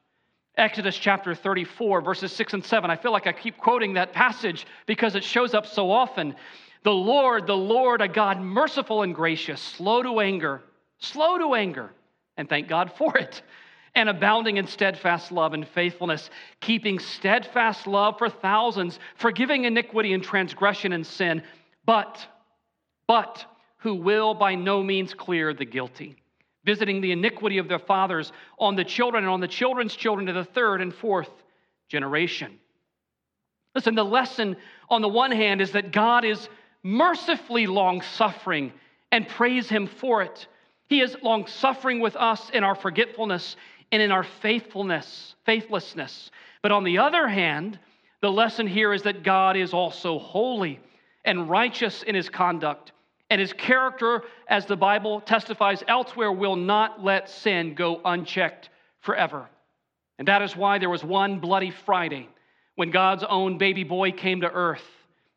[0.55, 2.91] Exodus chapter 34, verses 6 and 7.
[2.91, 6.35] I feel like I keep quoting that passage because it shows up so often.
[6.83, 10.61] The Lord, the Lord, a God merciful and gracious, slow to anger,
[10.99, 11.91] slow to anger,
[12.37, 13.41] and thank God for it
[13.95, 16.29] and abounding in steadfast love and faithfulness,
[16.59, 21.43] keeping steadfast love for thousands, forgiving iniquity and transgression and sin,
[21.85, 22.25] but,
[23.07, 23.45] but,
[23.77, 26.15] who will by no means clear the guilty,
[26.63, 30.33] visiting the iniquity of their fathers on the children and on the children's children to
[30.33, 31.29] the third and fourth
[31.89, 32.57] generation.
[33.75, 34.55] Listen, the lesson
[34.89, 36.47] on the one hand is that God is
[36.83, 38.71] mercifully long suffering
[39.11, 40.47] and praise Him for it.
[40.87, 43.55] He is long suffering with us in our forgetfulness
[43.93, 46.31] and in our faithfulness, faithlessness.
[46.63, 47.77] But on the other hand,
[48.21, 50.79] the lesson here is that God is also holy
[51.23, 52.91] and righteous in his conduct.
[53.29, 59.47] And his character, as the Bible testifies elsewhere, will not let sin go unchecked forever.
[60.17, 62.27] And that is why there was one bloody Friday
[62.73, 64.87] when God's own baby boy came to earth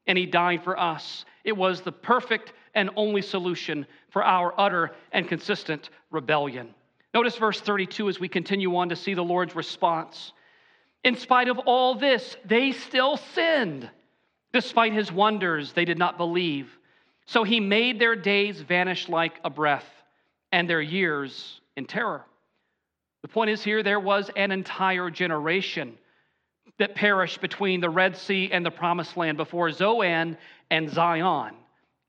[0.06, 1.26] and he died for us.
[1.44, 6.74] It was the perfect and only solution for our utter and consistent rebellion.
[7.16, 10.34] Notice verse 32 as we continue on to see the Lord's response.
[11.02, 13.88] In spite of all this, they still sinned.
[14.52, 16.68] Despite his wonders, they did not believe.
[17.24, 19.86] So he made their days vanish like a breath
[20.52, 22.26] and their years in terror.
[23.22, 25.96] The point is here there was an entire generation
[26.78, 30.36] that perished between the Red Sea and the Promised Land before Zoan
[30.70, 31.54] and Zion.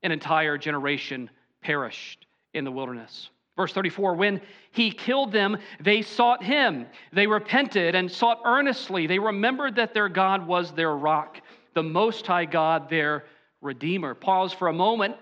[0.02, 1.30] An entire generation
[1.62, 3.30] perished in the wilderness.
[3.58, 4.40] Verse 34 When
[4.70, 6.86] he killed them, they sought him.
[7.12, 9.08] They repented and sought earnestly.
[9.08, 11.40] They remembered that their God was their rock,
[11.74, 13.24] the Most High God, their
[13.60, 14.14] Redeemer.
[14.14, 15.16] Pause for a moment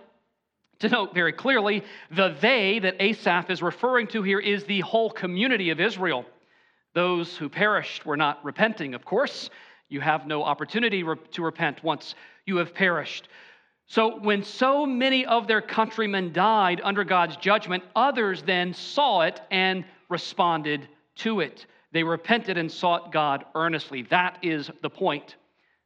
[0.80, 5.10] to note very clearly the they that Asaph is referring to here is the whole
[5.10, 6.26] community of Israel.
[6.92, 9.48] Those who perished were not repenting, of course.
[9.88, 13.28] You have no opportunity to repent once you have perished.
[13.88, 19.40] So, when so many of their countrymen died under God's judgment, others then saw it
[19.50, 21.66] and responded to it.
[21.92, 24.02] They repented and sought God earnestly.
[24.02, 25.36] That is the point.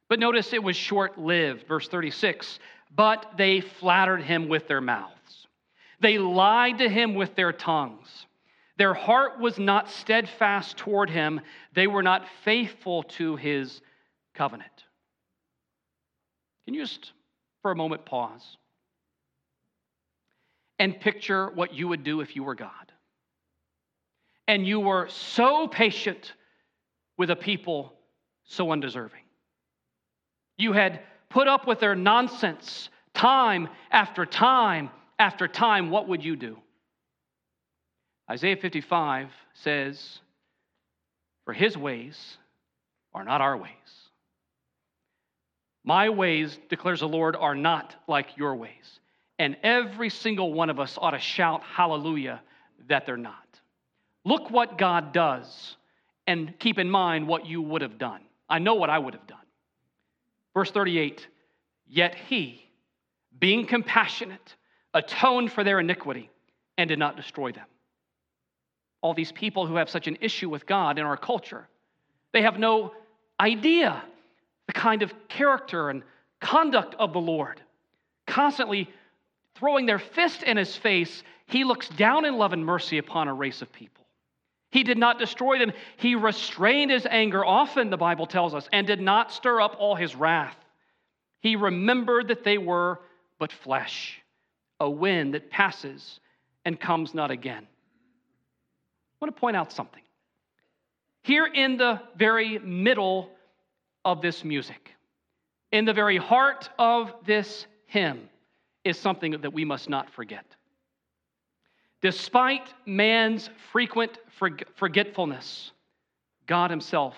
[0.08, 1.68] But notice it was short lived.
[1.68, 2.58] Verse 36
[2.94, 5.46] But they flattered him with their mouths,
[6.00, 8.26] they lied to him with their tongues.
[8.78, 11.42] Their heart was not steadfast toward him,
[11.74, 13.82] they were not faithful to his
[14.34, 14.70] covenant.
[16.64, 17.12] Can you just
[17.62, 18.56] for a moment pause
[20.78, 22.70] and picture what you would do if you were God.
[24.48, 26.32] And you were so patient
[27.18, 27.92] with a people
[28.44, 29.22] so undeserving.
[30.56, 35.90] You had put up with their nonsense time after time after time.
[35.90, 36.56] What would you do?
[38.30, 40.20] Isaiah 55 says,
[41.44, 42.38] For his ways
[43.12, 43.99] are not our ways
[45.84, 49.00] my ways, declares the Lord, are not like your ways.
[49.38, 52.42] And every single one of us ought to shout hallelujah
[52.88, 53.34] that they're not.
[54.24, 55.76] Look what God does
[56.26, 58.20] and keep in mind what you would have done.
[58.48, 59.38] I know what I would have done.
[60.54, 61.26] Verse 38
[61.92, 62.64] Yet he,
[63.40, 64.54] being compassionate,
[64.94, 66.30] atoned for their iniquity
[66.78, 67.66] and did not destroy them.
[69.00, 71.66] All these people who have such an issue with God in our culture,
[72.32, 72.92] they have no
[73.40, 74.02] idea
[74.70, 76.04] the kind of character and
[76.40, 77.60] conduct of the Lord.
[78.28, 78.88] Constantly
[79.56, 83.34] throwing their fist in his face, he looks down in love and mercy upon a
[83.34, 84.04] race of people.
[84.70, 85.72] He did not destroy them.
[85.96, 89.96] He restrained his anger often, the Bible tells us, and did not stir up all
[89.96, 90.56] his wrath.
[91.40, 93.00] He remembered that they were
[93.40, 94.22] but flesh,
[94.78, 96.20] a wind that passes
[96.64, 97.64] and comes not again.
[97.64, 100.02] I want to point out something.
[101.22, 103.32] Here in the very middle
[104.04, 104.92] of this music,
[105.72, 108.28] in the very heart of this hymn,
[108.84, 110.44] is something that we must not forget.
[112.00, 114.18] Despite man's frequent
[114.76, 115.72] forgetfulness,
[116.46, 117.14] God Himself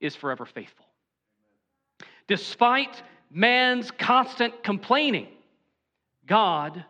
[0.00, 0.84] is forever faithful.
[2.28, 5.28] Despite man's constant complaining,
[6.26, 6.84] God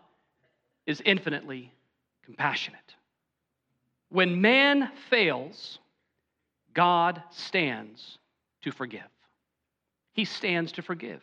[0.87, 1.73] is infinitely
[2.25, 2.95] compassionate.
[4.09, 5.79] When man fails,
[6.75, 8.19] God stands
[8.63, 9.03] to forgive.
[10.17, 11.23] He stands to forgive.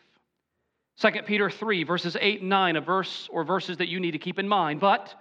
[1.00, 4.18] 2 Peter 3, verses 8 and 9, a verse or verses that you need to
[4.18, 4.78] keep in mind.
[4.78, 5.12] But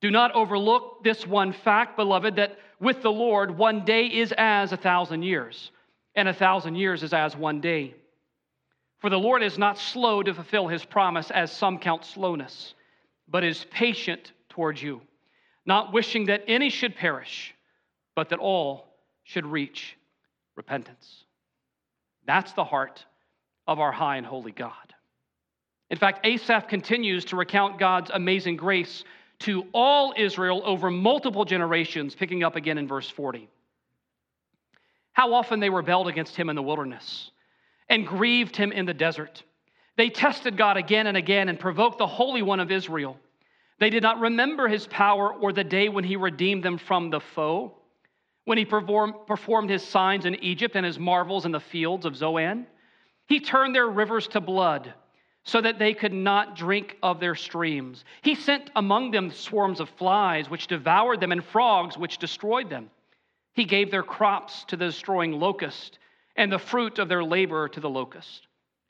[0.00, 4.70] do not overlook this one fact, beloved, that with the Lord, one day is as
[4.70, 5.72] a thousand years,
[6.14, 7.94] and a thousand years is as one day.
[9.00, 12.74] For the Lord is not slow to fulfill his promise, as some count slowness,
[13.26, 15.00] but is patient towards you,
[15.66, 17.52] not wishing that any should perish,
[18.14, 18.94] but that all
[19.24, 19.96] should reach
[20.54, 21.21] repentance.
[22.26, 23.04] That's the heart
[23.66, 24.72] of our high and holy God.
[25.90, 29.04] In fact, Asaph continues to recount God's amazing grace
[29.40, 33.48] to all Israel over multiple generations, picking up again in verse 40.
[35.12, 37.30] How often they rebelled against him in the wilderness
[37.88, 39.42] and grieved him in the desert.
[39.96, 43.18] They tested God again and again and provoked the Holy One of Israel.
[43.78, 47.20] They did not remember his power or the day when he redeemed them from the
[47.20, 47.74] foe,
[48.44, 52.66] when he performed his signs in Egypt and his marvels in the fields of Zoan.
[53.26, 54.92] He turned their rivers to blood
[55.44, 58.04] so that they could not drink of their streams.
[58.22, 62.90] He sent among them swarms of flies, which devoured them, and frogs, which destroyed them.
[63.54, 65.98] He gave their crops to the destroying locust,
[66.36, 68.46] and the fruit of their labor to the locust.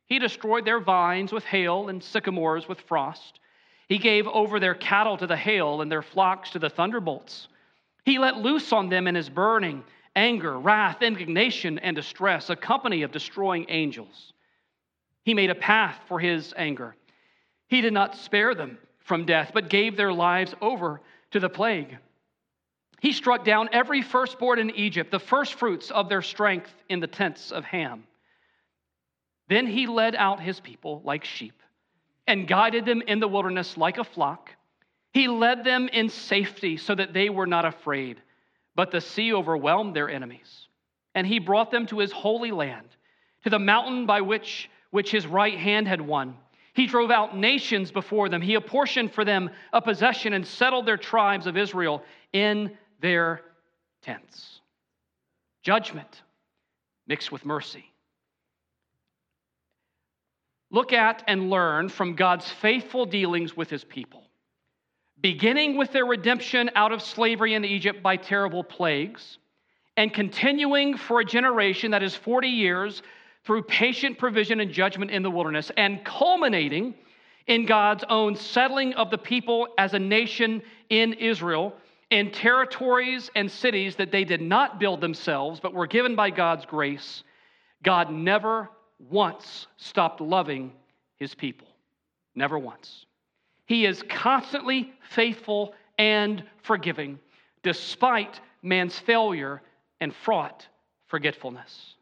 [0.06, 3.40] He destroyed their vines with hail, and sycamores with frost.
[3.88, 7.48] He gave over their cattle to the hail, and their flocks to the thunderbolts.
[8.04, 9.84] He let loose on them in his burning
[10.14, 14.32] anger, wrath, indignation, and distress, a company of destroying angels.
[15.24, 16.94] He made a path for his anger.
[17.68, 21.00] He did not spare them from death, but gave their lives over
[21.30, 21.96] to the plague.
[23.00, 27.50] He struck down every firstborn in Egypt, the firstfruits of their strength in the tents
[27.50, 28.04] of Ham.
[29.48, 31.60] Then he led out his people like sheep
[32.26, 34.50] and guided them in the wilderness like a flock.
[35.12, 38.20] He led them in safety so that they were not afraid,
[38.74, 40.68] but the sea overwhelmed their enemies.
[41.14, 42.88] And he brought them to his holy land,
[43.44, 46.36] to the mountain by which which his right hand had won.
[46.74, 48.40] He drove out nations before them.
[48.40, 52.02] He apportioned for them a possession and settled their tribes of Israel
[52.32, 53.42] in their
[54.02, 54.60] tents.
[55.62, 56.22] Judgment
[57.06, 57.84] mixed with mercy.
[60.70, 64.24] Look at and learn from God's faithful dealings with his people,
[65.22, 69.38] beginning with their redemption out of slavery in Egypt by terrible plagues,
[69.96, 73.02] and continuing for a generation that is 40 years
[73.44, 76.94] through patient provision and judgment in the wilderness, and culminating
[77.46, 81.74] in God's own settling of the people as a nation in Israel
[82.10, 86.66] in territories and cities that they did not build themselves but were given by God's
[86.66, 87.24] grace,
[87.82, 88.68] God never
[89.10, 90.72] once stopped loving
[91.16, 91.66] his people.
[92.34, 93.06] Never once.
[93.72, 97.18] He is constantly faithful and forgiving,
[97.62, 99.62] despite man's failure
[99.98, 100.68] and fraught
[101.06, 101.94] forgetfulness.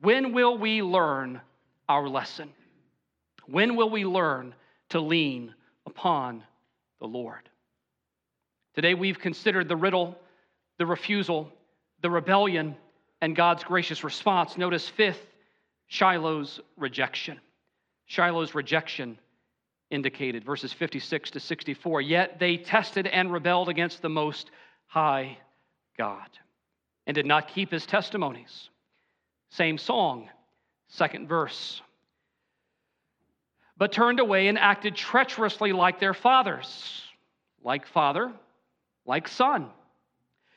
[0.00, 1.42] When will we learn
[1.90, 2.54] our lesson?
[3.44, 4.54] When will we learn
[4.88, 6.42] to lean upon
[7.00, 7.50] the Lord?
[8.74, 10.18] Today we've considered the riddle,
[10.78, 11.52] the refusal,
[12.00, 12.76] the rebellion,
[13.20, 14.56] and God's gracious response.
[14.56, 15.26] Notice fifth,
[15.86, 17.38] Shiloh's rejection.
[18.06, 19.18] Shiloh's rejection
[19.94, 22.00] indicated, verses 56 to 64.
[22.02, 24.50] Yet they tested and rebelled against the Most
[24.86, 25.38] High
[25.96, 26.28] God
[27.06, 28.68] and did not keep his testimonies.
[29.50, 30.28] Same song,
[30.88, 31.80] second verse.
[33.76, 37.02] But turned away and acted treacherously like their fathers,
[37.62, 38.32] like father,
[39.06, 39.70] like son.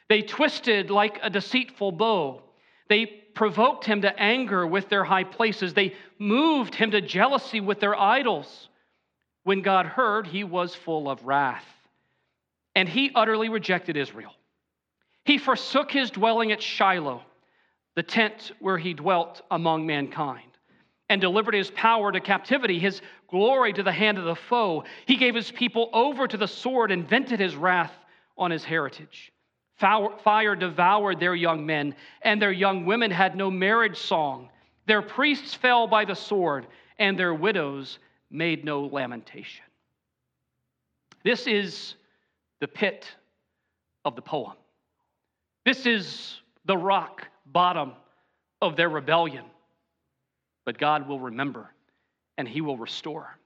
[0.10, 2.42] They twisted like a deceitful bow.
[2.90, 5.74] They provoked him to anger with their high places.
[5.74, 8.70] They moved him to jealousy with their idols.
[9.48, 11.64] When God heard, he was full of wrath.
[12.76, 14.34] And he utterly rejected Israel.
[15.24, 17.24] He forsook his dwelling at Shiloh
[17.96, 20.52] the tent where he dwelt among mankind,
[21.08, 24.84] and delivered his power to captivity, his glory to the hand of the foe.
[25.06, 27.94] He gave his people over to the sword and vented his wrath
[28.38, 29.32] on his heritage.
[29.78, 34.50] Fire devoured their young men, and their young women had no marriage song.
[34.88, 36.68] Their priests fell by the sword,
[37.00, 39.66] and their widows made no lamentation.
[41.24, 41.96] This is
[42.60, 43.08] the pit
[44.06, 44.54] of the poem.
[45.66, 47.94] This is the rock bottom
[48.62, 49.46] of their rebellion.
[50.66, 51.70] But God will remember
[52.38, 53.38] and he will restore.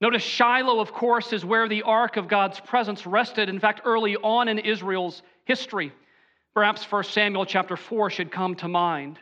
[0.00, 3.48] Notice Shiloh, of course, is where the ark of God's presence rested.
[3.48, 5.92] In fact, early on in Israel's history,
[6.54, 9.18] perhaps 1 Samuel chapter 4 should come to mind.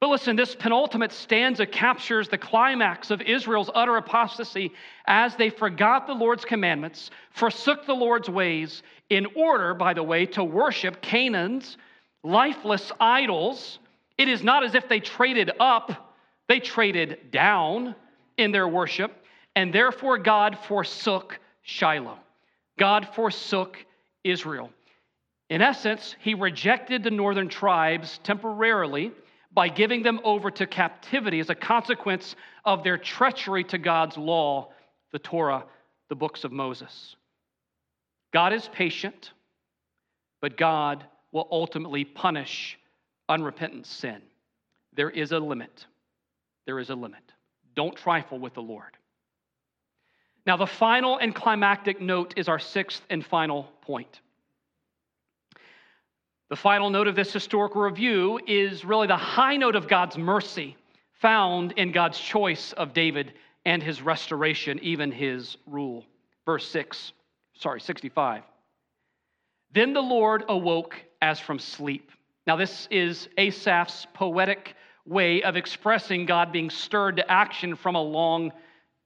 [0.00, 4.72] But listen, this penultimate stanza captures the climax of Israel's utter apostasy
[5.06, 10.24] as they forgot the Lord's commandments, forsook the Lord's ways, in order, by the way,
[10.24, 11.76] to worship Canaan's
[12.22, 13.78] lifeless idols.
[14.16, 16.14] It is not as if they traded up,
[16.48, 17.94] they traded down
[18.38, 19.24] in their worship,
[19.54, 22.18] and therefore God forsook Shiloh.
[22.78, 23.76] God forsook
[24.24, 24.70] Israel.
[25.50, 29.12] In essence, he rejected the northern tribes temporarily
[29.52, 34.72] by giving them over to captivity as a consequence of their treachery to God's law,
[35.12, 35.64] the Torah,
[36.08, 37.16] the books of Moses.
[38.32, 39.32] God is patient,
[40.40, 42.78] but God will ultimately punish
[43.28, 44.22] unrepentant sin.
[44.94, 45.86] There is a limit.
[46.66, 47.22] There is a limit.
[47.74, 48.96] Don't trifle with the Lord.
[50.46, 54.20] Now, the final and climactic note is our sixth and final point.
[56.50, 60.76] The final note of this historical review is really the high note of God's mercy
[61.12, 63.34] found in God's choice of David
[63.64, 66.04] and his restoration, even his rule.
[66.44, 67.12] Verse 6,
[67.54, 68.42] sorry, 65.
[69.72, 72.10] Then the Lord awoke as from sleep.
[72.48, 74.74] Now, this is Asaph's poetic
[75.06, 78.50] way of expressing God being stirred to action from a long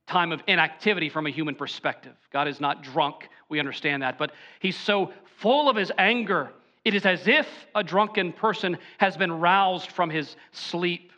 [0.07, 2.15] time of inactivity from a human perspective.
[2.33, 6.51] God is not drunk, we understand that, but he's so full of his anger
[6.85, 11.13] it is as if a drunken person has been roused from his sleep,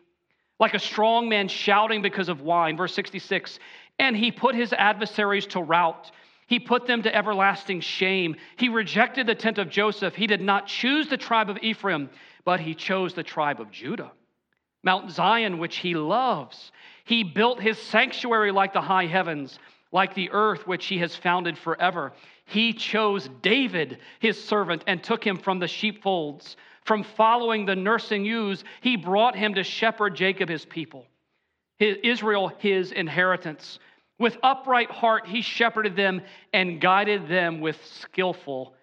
[0.60, 2.76] like a strong man shouting because of wine.
[2.76, 3.58] Verse 66
[3.98, 6.10] And he put his adversaries to rout.
[6.46, 8.36] He put them to everlasting shame.
[8.56, 10.14] He rejected the tent of Joseph.
[10.14, 12.08] He did not choose the tribe of Ephraim,
[12.44, 14.12] but he chose the tribe of Judah.
[14.84, 16.70] Mount Zion, which he loves.
[17.04, 19.58] He built his sanctuary like the high heavens,
[19.92, 22.12] like the earth which he has founded forever.
[22.44, 26.56] He chose David, his servant, and took him from the sheepfolds.
[26.84, 31.06] From following the nursing ewes, he brought him to shepherd Jacob, his people,
[31.78, 33.78] his, Israel, his inheritance.
[34.18, 36.22] With upright heart, he shepherded them
[36.52, 38.74] and guided them with skillful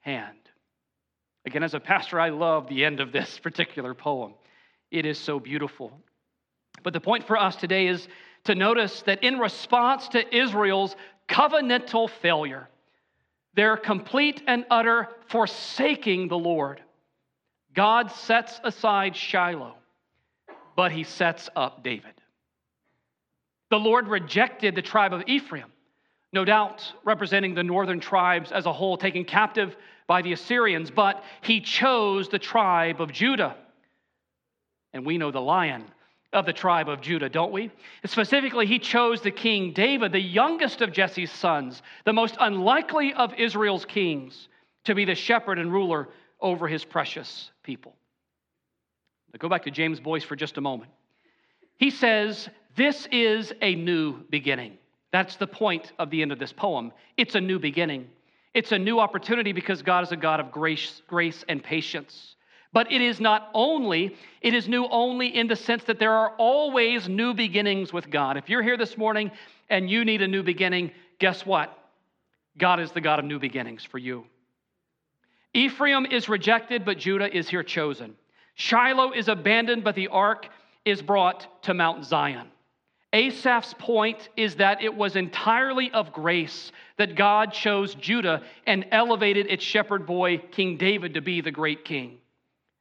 [0.00, 0.36] hand.
[1.46, 4.34] Again, as a pastor, I love the end of this particular poem.
[4.90, 5.92] It is so beautiful.
[6.82, 8.06] But the point for us today is
[8.46, 10.96] to notice that in response to Israel's
[11.28, 12.68] covenantal failure,
[13.54, 16.80] their complete and utter forsaking the Lord.
[17.74, 19.74] God sets aside Shiloh,
[20.76, 22.12] but he sets up David.
[23.70, 25.72] The Lord rejected the tribe of Ephraim,
[26.32, 29.76] no doubt representing the northern tribes as a whole, taken captive
[30.06, 33.56] by the Assyrians, but he chose the tribe of Judah.
[34.92, 35.84] And we know the lion
[36.32, 37.70] of the tribe of Judah, don't we?
[38.04, 43.32] Specifically, he chose the king David, the youngest of Jesse's sons, the most unlikely of
[43.34, 44.48] Israel's kings,
[44.84, 46.08] to be the shepherd and ruler
[46.40, 47.94] over his precious people.
[49.32, 50.90] Now go back to James Boice for just a moment.
[51.78, 54.78] He says, This is a new beginning.
[55.12, 56.92] That's the point of the end of this poem.
[57.16, 58.08] It's a new beginning.
[58.54, 62.35] It's a new opportunity because God is a God of grace, grace and patience.
[62.72, 66.34] But it is not only, it is new only in the sense that there are
[66.36, 68.36] always new beginnings with God.
[68.36, 69.30] If you're here this morning
[69.70, 71.76] and you need a new beginning, guess what?
[72.58, 74.24] God is the God of new beginnings for you.
[75.54, 78.14] Ephraim is rejected, but Judah is here chosen.
[78.54, 80.48] Shiloh is abandoned, but the ark
[80.84, 82.48] is brought to Mount Zion.
[83.12, 89.46] Asaph's point is that it was entirely of grace that God chose Judah and elevated
[89.46, 92.18] its shepherd boy, King David, to be the great king.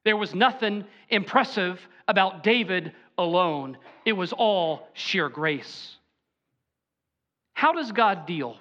[0.05, 5.97] There was nothing impressive about David alone, it was all sheer grace.
[7.53, 8.57] How does God deal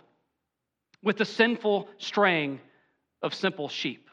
[1.02, 2.60] with the sinful straying
[3.20, 4.08] of simple sheep?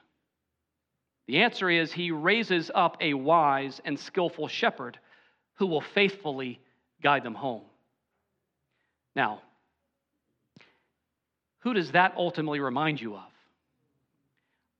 [1.27, 4.99] The answer is he raises up a wise and skillful shepherd
[5.55, 6.59] who will faithfully
[7.01, 7.61] guide them home.
[9.15, 9.41] Now,
[11.59, 13.31] who does that ultimately remind you of?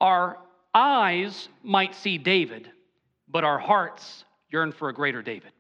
[0.02, 0.39] Our
[0.74, 2.69] eyes might see David,
[3.28, 5.51] but our hearts yearn for a greater David.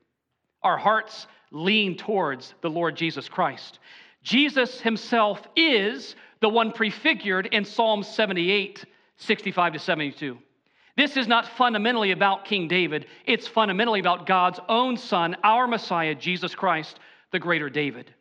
[0.63, 3.79] Our hearts lean towards the Lord Jesus Christ.
[4.23, 8.85] Jesus himself is the one prefigured in Psalm 78
[9.17, 10.37] 65 to 72.
[10.97, 16.15] This is not fundamentally about King David, it's fundamentally about God's own Son, our Messiah,
[16.15, 16.99] Jesus Christ,
[17.31, 18.13] the greater David.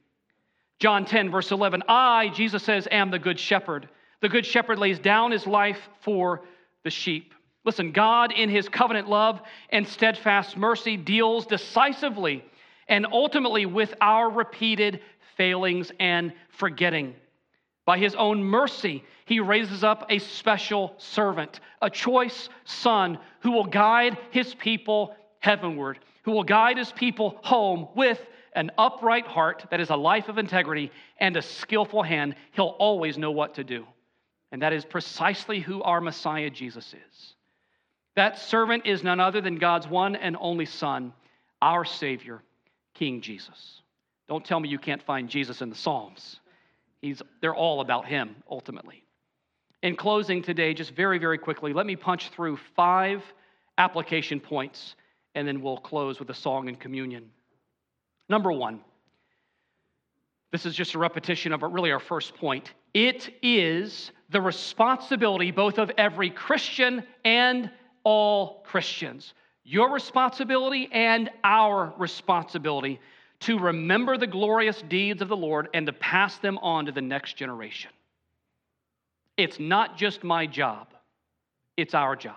[0.78, 3.88] John 10, verse 11 I, Jesus says, am the good shepherd.
[4.20, 6.43] The good shepherd lays down his life for
[6.85, 7.35] the sheep.
[7.64, 12.45] Listen, God, in his covenant love and steadfast mercy, deals decisively
[12.89, 15.01] and ultimately with our repeated
[15.37, 17.14] failings and forgetting.
[17.87, 23.64] By his own mercy, he raises up a special servant, a choice son who will
[23.64, 28.20] guide his people heavenward, who will guide his people home with
[28.55, 32.35] an upright heart that is a life of integrity and a skillful hand.
[32.53, 33.87] He'll always know what to do.
[34.53, 37.35] And that is precisely who our Messiah Jesus is.
[38.17, 41.13] That servant is none other than God's one and only Son,
[41.63, 42.43] our Savior,
[42.95, 43.83] King Jesus.
[44.29, 46.41] Don't tell me you can't find Jesus in the Psalms.
[47.01, 49.05] He's, they're all about him, ultimately.
[49.83, 53.23] In closing today, just very, very quickly, let me punch through five
[53.79, 54.95] application points,
[55.35, 57.31] and then we'll close with a song and communion.
[58.29, 58.81] Number one,
[60.53, 62.73] this is just a repetition of really our first point.
[62.95, 67.70] It is the responsibility both of every Christian and
[68.05, 69.34] all Christians.
[69.64, 73.01] Your responsibility and our responsibility
[73.41, 77.01] to remember the glorious deeds of the Lord and to pass them on to the
[77.01, 77.91] next generation.
[79.36, 80.88] It's not just my job,
[81.76, 82.36] it's our job.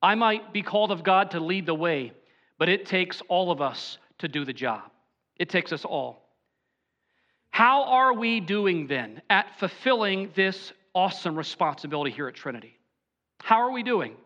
[0.00, 2.12] I might be called of God to lead the way,
[2.58, 4.82] but it takes all of us to do the job.
[5.36, 6.21] It takes us all.
[7.52, 12.76] How are we doing then at fulfilling this awesome responsibility here at Trinity?
[13.40, 14.16] How are we doing?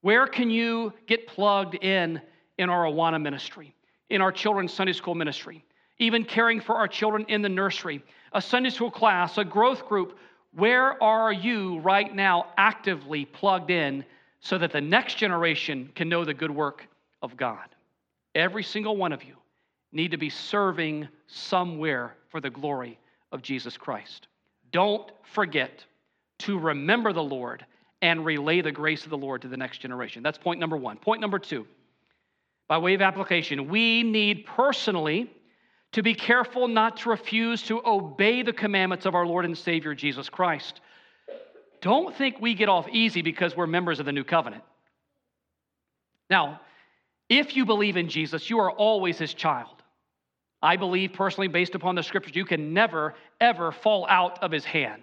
[0.00, 2.20] Where can you get plugged in
[2.56, 3.74] in our Awana ministry?
[4.10, 5.64] in our children's Sunday school ministry,
[5.98, 10.18] even caring for our children in the nursery, a Sunday school class, a growth group.
[10.52, 14.04] Where are you right now actively plugged in
[14.40, 16.86] so that the next generation can know the good work
[17.22, 17.66] of God?
[18.34, 19.36] Every single one of you
[19.92, 22.98] need to be serving somewhere for the glory
[23.30, 24.26] of Jesus Christ.
[24.72, 25.84] Don't forget
[26.40, 27.64] to remember the Lord
[28.02, 30.20] and relay the grace of the Lord to the next generation.
[30.24, 30.96] That's point number one.
[30.96, 31.64] Point number two
[32.66, 35.30] by way of application, we need personally
[35.92, 39.94] to be careful not to refuse to obey the commandments of our Lord and Savior
[39.94, 40.80] Jesus Christ.
[41.82, 44.64] Don't think we get off easy because we're members of the new covenant.
[46.28, 46.62] Now,
[47.28, 49.83] if you believe in Jesus, you are always his child.
[50.64, 54.64] I believe personally, based upon the scriptures, you can never, ever fall out of his
[54.64, 55.02] hand.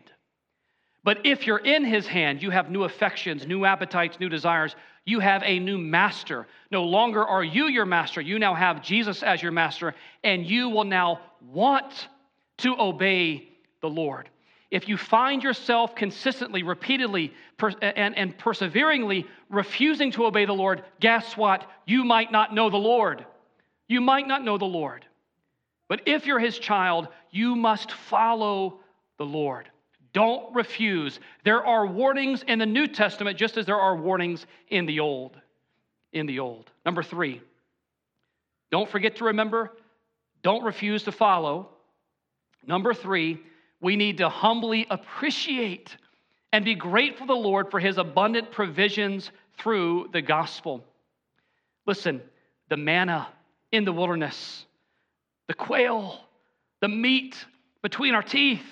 [1.04, 4.76] But if you're in his hand, you have new affections, new appetites, new desires.
[5.06, 6.48] You have a new master.
[6.72, 8.22] No longer are you your master.
[8.22, 9.94] You now have Jesus as your master,
[10.24, 12.08] and you will now want
[12.58, 13.48] to obey
[13.82, 14.30] the Lord.
[14.72, 20.84] If you find yourself consistently, repeatedly, per- and, and perseveringly refusing to obey the Lord,
[21.00, 21.70] guess what?
[21.86, 23.26] You might not know the Lord.
[23.88, 25.06] You might not know the Lord.
[25.92, 28.80] But if you're his child, you must follow
[29.18, 29.70] the Lord.
[30.14, 31.20] Don't refuse.
[31.44, 35.36] There are warnings in the New Testament just as there are warnings in the Old.
[36.14, 36.72] In the Old.
[36.86, 37.42] Number 3.
[38.72, 39.74] Don't forget to remember,
[40.44, 41.68] don't refuse to follow.
[42.66, 43.38] Number 3,
[43.82, 45.98] we need to humbly appreciate
[46.54, 50.86] and be grateful to the Lord for his abundant provisions through the gospel.
[51.86, 52.22] Listen,
[52.70, 53.28] the manna
[53.74, 54.66] in the wilderness,
[55.52, 56.18] the quail,
[56.80, 57.36] the meat
[57.82, 58.64] between our teeth,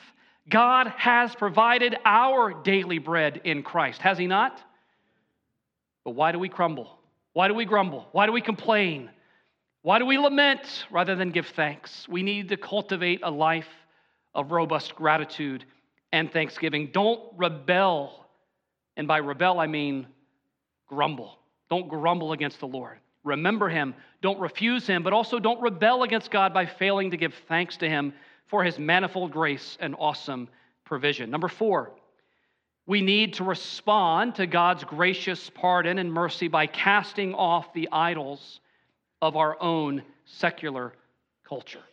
[0.49, 4.63] God has provided our daily bread in Christ, has He not?
[6.05, 6.97] But why do we crumble?
[7.33, 8.07] Why do we grumble?
[8.13, 9.09] Why do we complain?
[9.81, 12.07] Why do we lament rather than give thanks?
[12.07, 13.67] We need to cultivate a life
[14.33, 15.65] of robust gratitude
[16.13, 16.91] and thanksgiving.
[16.93, 18.25] Don't rebel.
[18.95, 20.07] And by rebel, I mean
[20.87, 21.39] grumble.
[21.69, 22.99] Don't grumble against the Lord.
[23.23, 23.95] Remember Him.
[24.21, 27.89] Don't refuse Him, but also don't rebel against God by failing to give thanks to
[27.89, 28.13] Him
[28.49, 30.49] for his manifold grace and awesome
[30.83, 31.29] provision.
[31.29, 31.91] Number four,
[32.87, 38.59] we need to respond to God's gracious pardon and mercy by casting off the idols
[39.21, 40.93] of our own secular
[41.43, 41.83] culture.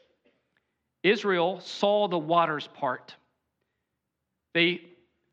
[1.02, 3.14] Israel saw the waters part.
[4.54, 4.80] They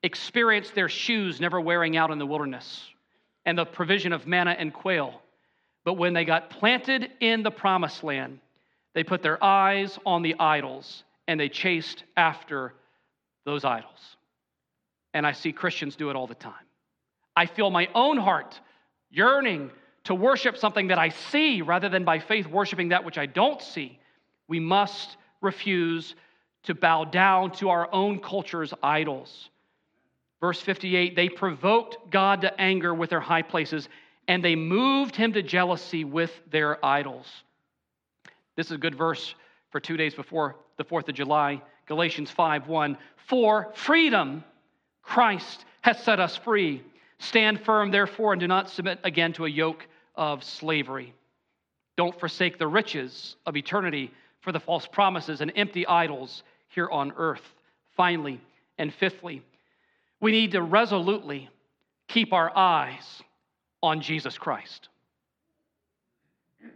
[0.04, 2.86] experienced their shoes never wearing out in the wilderness
[3.46, 5.22] and the provision of manna and quail.
[5.84, 8.39] But when they got planted in the promised land,
[8.93, 12.73] they put their eyes on the idols and they chased after
[13.45, 14.17] those idols.
[15.13, 16.53] And I see Christians do it all the time.
[17.36, 18.59] I feel my own heart
[19.09, 19.71] yearning
[20.05, 23.61] to worship something that I see rather than by faith worshiping that which I don't
[23.61, 23.99] see.
[24.47, 26.15] We must refuse
[26.63, 29.49] to bow down to our own culture's idols.
[30.39, 33.88] Verse 58 they provoked God to anger with their high places,
[34.28, 37.28] and they moved him to jealousy with their idols.
[38.55, 39.36] This is a good verse
[39.71, 41.61] for two days before the 4th of July.
[41.88, 42.97] Galatians 5 1.
[43.28, 44.43] For freedom,
[45.01, 46.84] Christ has set us free.
[47.19, 51.13] Stand firm, therefore, and do not submit again to a yoke of slavery.
[51.95, 54.11] Don't forsake the riches of eternity
[54.41, 57.53] for the false promises and empty idols here on earth.
[57.95, 58.41] Finally,
[58.78, 59.41] and fifthly,
[60.19, 61.49] we need to resolutely
[62.07, 63.21] keep our eyes
[63.84, 64.89] on Jesus Christ.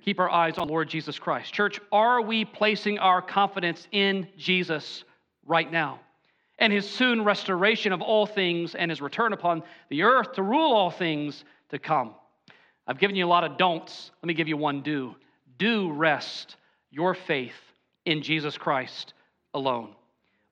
[0.03, 1.53] Keep our eyes on Lord Jesus Christ.
[1.53, 5.05] Church, are we placing our confidence in Jesus
[5.45, 6.01] right now?
[6.59, 10.73] And his soon restoration of all things and his return upon the earth to rule
[10.73, 12.13] all things to come.
[12.85, 14.11] I've given you a lot of don'ts.
[14.21, 15.15] Let me give you one do.
[15.57, 16.57] Do rest
[16.91, 17.55] your faith
[18.05, 19.13] in Jesus Christ
[19.53, 19.95] alone.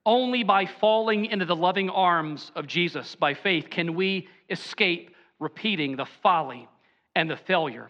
[0.06, 5.96] Only by falling into the loving arms of Jesus by faith can we escape repeating
[5.96, 6.68] the folly
[7.16, 7.90] and the failure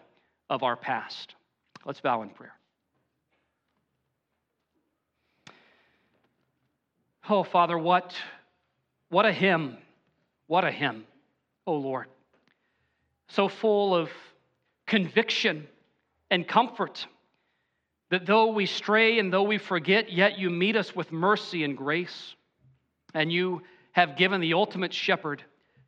[0.50, 1.34] of our past.
[1.84, 2.54] Let's bow in prayer.
[7.28, 8.14] Oh, Father, what,
[9.08, 9.78] what a hymn.
[10.46, 11.04] What a hymn,
[11.66, 12.06] oh Lord.
[13.28, 14.10] So full of
[14.86, 15.66] conviction
[16.30, 17.06] and comfort
[18.10, 21.76] that though we stray and though we forget, yet you meet us with mercy and
[21.76, 22.34] grace.
[23.14, 25.42] And you have given the ultimate shepherd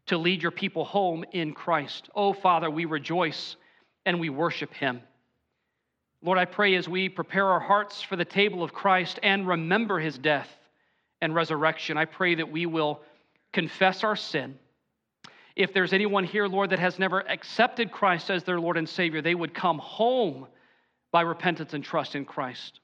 [0.08, 2.08] to lead your people home in Christ.
[2.14, 3.56] Oh, Father, we rejoice
[4.04, 5.00] and we worship him.
[6.22, 10.00] Lord, I pray as we prepare our hearts for the table of Christ and remember
[10.00, 10.48] his death
[11.20, 13.00] and resurrection, I pray that we will
[13.52, 14.58] confess our sin.
[15.54, 19.22] If there's anyone here, Lord, that has never accepted Christ as their Lord and Savior,
[19.22, 20.46] they would come home
[21.10, 22.80] by repentance and trust in Christ.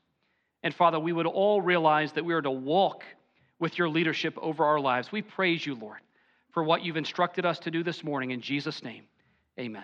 [0.62, 3.04] And Father, we would all realize that we are to walk
[3.58, 5.12] with your leadership over our lives.
[5.12, 5.98] We praise you, Lord,
[6.54, 8.30] for what you've instructed us to do this morning.
[8.30, 9.04] In Jesus' name,
[9.58, 9.72] amen.